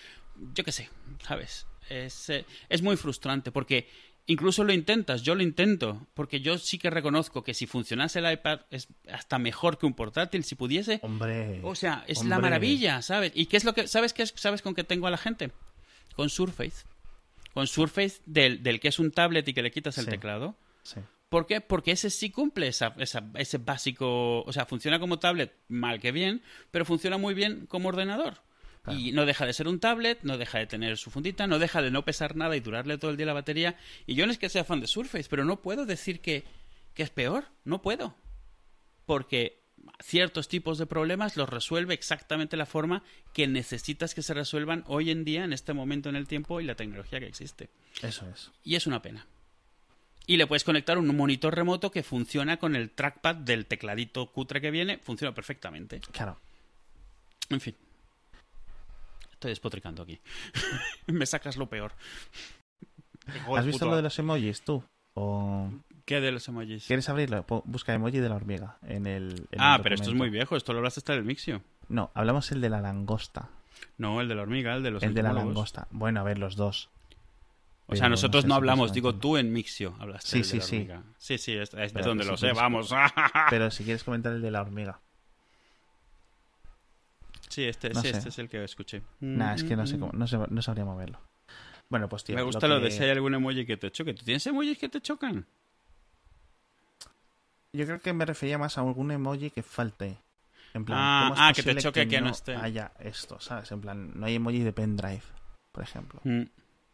[0.55, 0.91] yo qué sé,
[1.27, 1.67] ¿sabes?
[1.89, 3.89] Es, eh, es muy frustrante porque
[4.27, 8.31] incluso lo intentas, yo lo intento, porque yo sí que reconozco que si funcionase el
[8.31, 10.99] iPad es hasta mejor que un portátil, si pudiese.
[11.03, 11.61] Hombre.
[11.63, 13.33] O sea, es la maravilla, ¿sabes?
[13.35, 15.53] ¿Y qué es lo que sabes qué es, sabes con qué tengo a la gente?
[16.15, 16.85] Con Surface.
[17.55, 20.11] Con Surface del, del que es un tablet y que le quitas el Sí.
[20.11, 20.57] teclado.
[20.83, 21.01] Sí.
[21.29, 21.61] ¿Por qué?
[21.61, 26.13] Porque ese sí cumple esa, esa- ese básico, o sea, funciona como tablet mal que
[26.13, 28.43] bien, pero funciona muy bien como ordenador.
[28.85, 28.99] Claro.
[29.01, 31.83] Y no deja de ser un tablet, no deja de tener su fundita, no deja
[31.83, 33.77] de no pesar nada y durarle todo el día la batería.
[34.07, 36.45] Y yo no es que sea fan de Surface, pero no puedo decir que,
[36.95, 38.15] que es peor, no puedo.
[39.05, 39.65] Porque
[40.03, 43.03] ciertos tipos de problemas los resuelve exactamente la forma
[43.33, 46.65] que necesitas que se resuelvan hoy en día, en este momento en el tiempo y
[46.65, 47.69] la tecnología que existe.
[48.03, 48.53] Eso es.
[48.63, 49.27] Y es una pena.
[50.27, 54.61] Y le puedes conectar un monitor remoto que funciona con el trackpad del tecladito cutre
[54.61, 56.01] que viene, funciona perfectamente.
[56.13, 56.39] Claro.
[57.49, 57.77] En fin.
[59.33, 60.19] Estoy despotricando aquí.
[61.07, 61.93] Me sacas lo peor.
[63.57, 64.83] ¿Has visto lo de los emojis tú?
[65.15, 65.71] ¿O
[66.05, 66.87] ¿Qué de los emojis?
[66.87, 67.45] quieres abrirlo?
[67.65, 69.47] Busca emoji de la hormiga en el.
[69.51, 70.57] en Ah, el pero esto es muy viejo.
[70.57, 71.63] Esto lo hablaste hasta en el Mixio.
[71.89, 73.49] No, hablamos el de la langosta.
[73.99, 75.87] No, el de la hormiga, el de los el de la langosta.
[75.91, 76.91] Bueno, a ver, los dos.
[77.89, 80.43] O sea, nosotros no sé no si hablamos, digo tú en Mixio hablaste Sí, del
[80.43, 80.77] de sí, la sí.
[80.77, 81.03] hormiga.
[81.19, 82.91] Sí, sí, es, es de Pero donde si lo sé, vamos.
[83.51, 85.01] Pero si quieres comentar el de la hormiga.
[87.49, 89.03] sí, este, No sí, este es el que escuché.
[89.21, 91.21] Nah, es que no sé cómo, no, sé, no sabría moverlo.
[91.89, 92.35] Bueno, pues tío.
[92.35, 94.13] Me gusta lo, que- de si hay algún emoji que te choque.
[94.15, 95.47] ¿Tú tienes emojis que te chocan?
[97.73, 100.19] Yo creo que me refería más a algún emoji que falte.
[100.75, 102.55] En plan, Ah, ¿cómo es ah, que te choque que no esté.
[102.57, 103.71] haya esto, ¿sabes?
[103.71, 105.23] En plan, no hay emoji de pendrive,
[105.73, 106.21] por ejemplo.
[106.25, 106.43] Mm.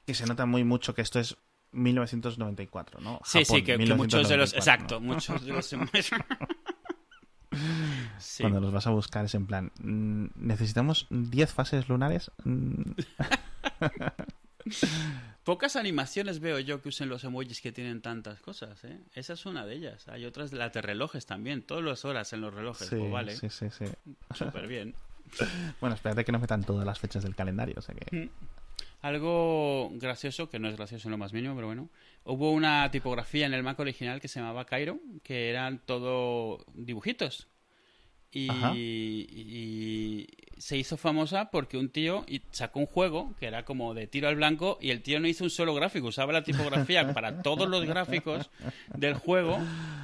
[0.06, 1.36] Que se nota muy mucho que esto es
[1.72, 3.20] 1994, ¿no?
[3.24, 4.52] Sí, sí, que, que muchos de los...
[4.52, 5.06] 1994, Exacto, ¿no?
[5.06, 5.66] muchos de los
[8.18, 8.42] sí.
[8.42, 12.30] Cuando los vas a buscar es en plan, mm, necesitamos 10 fases lunares.
[12.44, 12.92] mm,
[15.44, 19.00] Pocas animaciones veo yo que usen los emojis que tienen tantas cosas, ¿eh?
[19.12, 20.06] Esa es una de ellas.
[20.06, 21.62] Hay otras de las de relojes también.
[21.62, 22.86] Todas las horas en los relojes.
[22.86, 23.86] sí, pues vale, sí, sí, sí.
[24.34, 24.94] súper bien.
[25.80, 28.28] Bueno, espérate que no metan todas las fechas del calendario, o sea que...
[29.02, 31.88] Algo gracioso, que no es gracioso en lo más mínimo, pero bueno.
[32.24, 37.48] Hubo una tipografía en el Mac original que se llamaba Cairo, que eran todo dibujitos.
[38.34, 38.48] Y,
[39.28, 40.26] y
[40.56, 44.36] se hizo famosa porque un tío sacó un juego que era como de tiro al
[44.36, 47.84] blanco y el tío no hizo un solo gráfico, usaba la tipografía para todos los
[47.84, 48.48] gráficos
[48.94, 49.58] del juego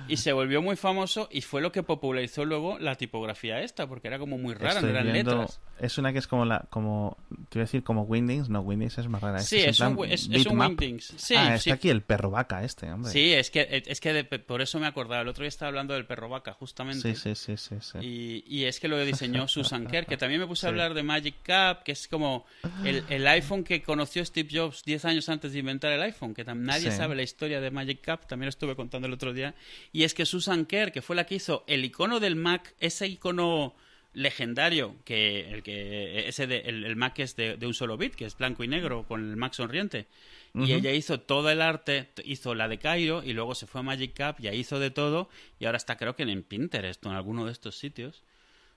[0.08, 4.08] y se volvió muy famoso y fue lo que popularizó luego la tipografía esta, porque
[4.08, 5.60] era como muy rara, Estoy no eran viendo- letras.
[5.80, 6.66] Es una que es como la...
[6.70, 7.16] como
[7.48, 9.38] Te iba a decir como Windings, no, Windings es más rara.
[9.40, 10.68] Sí, Este es, en un, plan es, es un bitmap.
[10.70, 11.14] Wingdings.
[11.16, 11.70] Sí, ah, sí.
[11.70, 13.10] está aquí el perro vaca este, hombre.
[13.12, 15.22] Sí, es que, es que de- por eso me acordaba.
[15.22, 17.14] El otro día estaba hablando del perro vaca, justamente.
[17.14, 17.98] sí, sí, sí, sí, sí.
[18.00, 20.70] Y, y es que lo diseñó Susan Kerr, que también me puse a Sí.
[20.70, 22.44] hablar de Magic Cap, que es como
[22.84, 26.44] el, el iPhone que conoció Steve Jobs 10 años antes de inventar el iPhone, que
[26.44, 26.96] nadie Sí.
[26.96, 29.54] sabe la historia de Magic Cap, también lo estuve contando el otro día.
[29.92, 33.06] Y es que Susan Kerr, que fue la que hizo el icono del Mac, ese
[33.06, 33.74] icono
[34.18, 38.14] legendario, que el que ese de, el, el Mac es de, de un solo bit,
[38.14, 40.06] que es blanco y negro, con el Mac sonriente.
[40.54, 43.84] Y ella hizo todo el arte, hizo la de Cairo y luego se fue a
[43.84, 45.28] Magic Cap, ya hizo de todo
[45.60, 48.24] y ahora está creo que en Pinterest o en alguno de estos sitios.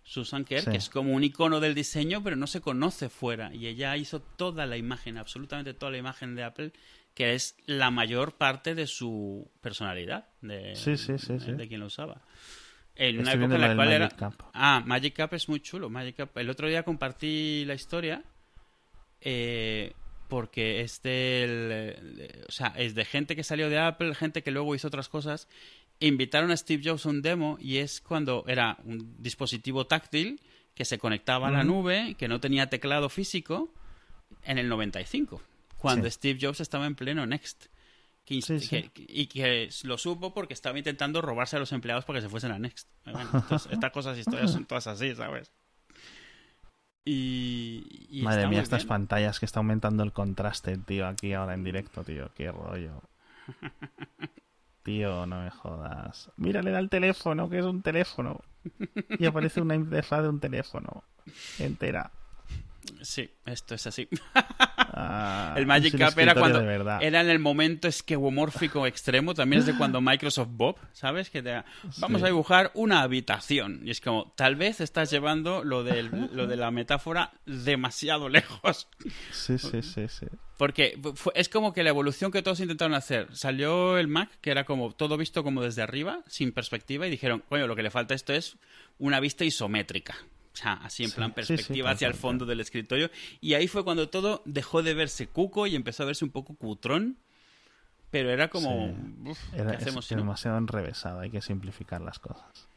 [0.04, 0.72] Susan Kerr, Sí.
[0.72, 3.54] que es como un icono del diseño, pero no se conoce fuera.
[3.54, 6.72] Y ella hizo toda la imagen, absolutamente toda la imagen de Apple,
[7.14, 11.52] que es la mayor parte de su personalidad, de, Sí, sí, sí, sí.
[11.54, 12.22] de quien lo usaba.
[12.96, 14.06] En una Estoy época en la cual era...
[14.06, 14.34] Magic Cap.
[14.54, 15.90] Ah, Magic Cap es muy chulo.
[15.90, 16.38] Magic Cap.
[16.38, 18.24] El otro día compartí la historia
[19.22, 19.94] eh,
[20.28, 24.76] porque es del, o sea, es de gente que salió de Apple, gente que luego
[24.76, 25.48] hizo otras cosas.
[26.00, 30.40] Invitaron a Steve Jobs a un demo y es cuando era un dispositivo táctil
[30.74, 33.74] que se conectaba a la nube, que no tenía teclado físico,
[34.44, 35.42] en el 95,
[35.78, 36.12] cuando Sí.
[36.12, 37.66] Steve Jobs estaba en pleno Next.
[38.40, 38.90] Que, Sí, sí.
[38.90, 42.30] que- y que lo supo porque estaba intentando robarse a los empleados para que se
[42.30, 42.88] fuesen a Next.
[43.04, 45.52] Bueno, entonces, estas cosas, historias son todas así, ¿sabes?
[47.04, 48.90] Y, y Madre mía, estas bien.
[48.90, 52.32] pantallas que está aumentando el contraste, tío, aquí ahora en directo, tío.
[52.36, 53.02] Qué rollo.
[54.84, 56.32] Tío, no me jodas.
[56.38, 58.42] Mira, le da el teléfono, que es un teléfono.
[59.20, 61.04] Y aparece una interfaz de un teléfono
[61.60, 62.10] entera.
[63.02, 64.08] Sí, esto es así.
[64.94, 69.34] Ah, el Magic Cup era cuando era en el momento esquemomórfico extremo.
[69.34, 71.30] También es de cuando Microsoft Bob, ¿sabes?
[71.30, 71.64] Que te
[71.98, 72.26] vamos Sí.
[72.26, 73.82] a dibujar una habitación.
[73.84, 78.88] Y es como, tal vez estás llevando lo, del, lo de la metáfora demasiado lejos.
[79.32, 80.26] Sí, sí, sí, sí.
[80.58, 83.28] Porque fue- es como que la evolución que todos intentaron hacer.
[83.36, 87.44] Salió el Mac, que era como todo visto como desde arriba, sin perspectiva, y dijeron,
[87.50, 88.58] coño, lo que le falta a esto es
[89.00, 90.16] una vista isométrica.
[90.54, 93.10] O sea, así en Sí, plan sí, sí, perspectiva hacia el fondo del escritorio.
[93.40, 96.56] Y ahí fue cuando todo dejó de verse cuco y empezó a verse un poco
[96.56, 97.18] cutrón.
[98.10, 98.88] Pero era como,
[99.26, 100.22] uf, Era, ¿qué hacemos es si no?
[100.24, 102.68] demasiado enrevesado, hay que simplificar las cosas.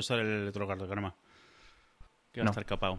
[0.00, 1.14] Usar el electrocardiograma.
[2.32, 2.50] Que va No.
[2.50, 2.98] a estar capado.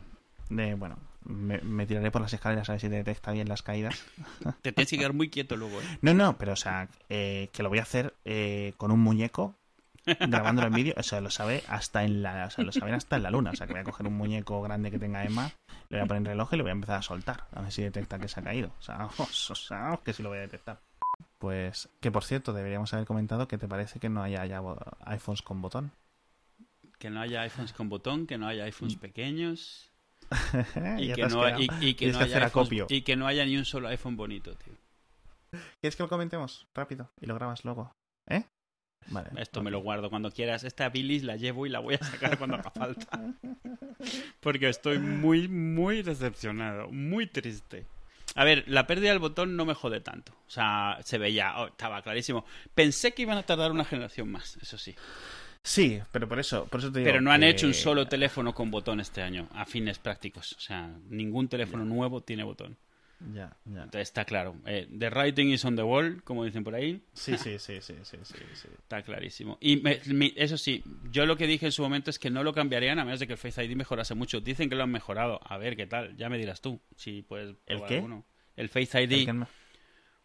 [0.50, 4.04] De, bueno, me, me tiraré por las escaleras a ver si detecta bien las caídas.
[4.62, 5.86] Te tienes que quedar muy quieto luego, ¿eh?
[6.02, 9.56] No, no, pero o sea, eh, que lo voy a hacer eh, con un muñeco
[10.06, 10.94] grabándolo en vídeo.
[10.98, 13.52] O sea, lo sabe hasta en la, o sea, lo saben hasta en la luna.
[13.52, 15.52] O sea, que voy a coger un muñeco grande que tenga Emma,
[15.90, 17.46] le voy a poner reloj y le voy a empezar a soltar.
[17.54, 18.72] A ver si detecta que se ha caído.
[18.78, 20.80] O sea, vamos, o sea, vamos, que sí lo voy a detectar.
[21.38, 24.78] Pues, que por cierto, deberíamos haber comentado que te parece que no haya ya bo-
[25.06, 25.92] iPhones con botón.
[27.02, 29.90] Que no haya iPhones con botón, que no haya iPhones pequeños.
[31.00, 31.60] Y que, no, quedado.
[31.60, 33.88] y, y que Tienes no que haya iPhones- y que no haya ni un solo
[33.90, 34.74] iPhone bonito, tío.
[35.82, 36.68] ¿Quieres que lo comentemos?
[36.74, 37.12] Rápido.
[37.20, 37.92] Y lo grabas luego.
[38.30, 38.46] ¿Eh?
[39.08, 39.32] Vale.
[39.38, 40.64] Esto me lo guardo cuando quieras.
[40.64, 43.20] Esta bilis la llevo y la voy a sacar cuando haga falta.
[44.40, 46.88] Porque estoy muy, muy decepcionado.
[46.92, 47.88] Muy triste.
[48.36, 50.32] A ver, la pérdida del botón no me jode tanto.
[50.48, 52.46] O sea, se veía, oh, estaba clarísimo.
[52.74, 54.96] Pensé que iban a tardar una generación más, eso sí.
[55.64, 57.10] Sí, pero por eso, por eso te digo.
[57.12, 60.54] Pero no han que- hecho un solo teléfono con botón este año, a fines prácticos.
[60.54, 62.78] O sea, ningún teléfono nuevo tiene botón.
[63.36, 63.84] Ya, ya.
[63.84, 64.56] Entonces está claro.
[64.66, 67.04] Eh, the writing is on the wall, como dicen por ahí.
[67.14, 68.68] Sí, sí, sí, sí, sí, sí, sí.
[68.80, 69.60] Está clarísimo.
[69.62, 72.44] Y me- mi- eso sí, yo lo que dije en su momento es que no
[72.44, 74.42] lo cambiarían a menos de que el Face ID mejorase mucho.
[74.42, 75.40] Dicen que lo han mejorado.
[75.44, 76.82] A ver qué tal, ya me dirás tú.
[76.96, 77.96] Si puedes ¿El probar qué?
[77.98, 78.26] alguno.
[78.56, 79.12] El Face ID.
[79.30, 79.46] El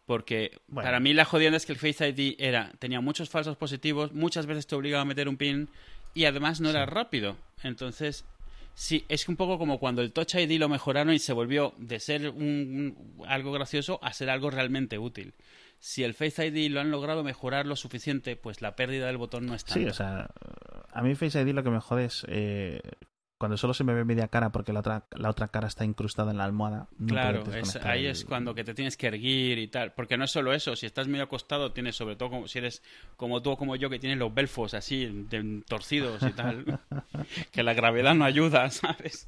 [0.07, 0.87] Porque Bueno.
[0.87, 4.47] para mí la jodienda es que el Face ID era, tenía muchos falsos positivos, muchas
[4.47, 5.69] veces te obligaba a meter un pin
[6.15, 7.35] y además no era rápido.
[7.61, 8.25] Entonces,
[8.73, 11.99] sí, es un poco como cuando el Touch ID lo mejoraron y se volvió de
[11.99, 15.33] ser un, un- algo gracioso a ser algo realmente útil.
[15.79, 19.45] Si el Face ID lo han logrado mejorar lo suficiente, pues la pérdida del botón
[19.45, 19.79] no es tanto.
[19.81, 20.29] Sí, o sea,
[20.91, 22.79] a mí Face ID lo que me jode es eh,
[23.37, 26.31] cuando solo se me ve media cara porque la otra, la otra cara está incrustada
[26.31, 26.87] en la almohada.
[26.99, 29.93] no Claro, es- ahí el- es cuando que te tienes que erguir y tal.
[29.93, 32.83] Porque no es solo eso, si estás medio acostado, tienes sobre todo como si eres
[33.15, 36.65] como tú o como yo, que tienes los belfos así, de- torcidos y tal.
[37.51, 39.25] que la gravedad no ayuda, ¿sabes?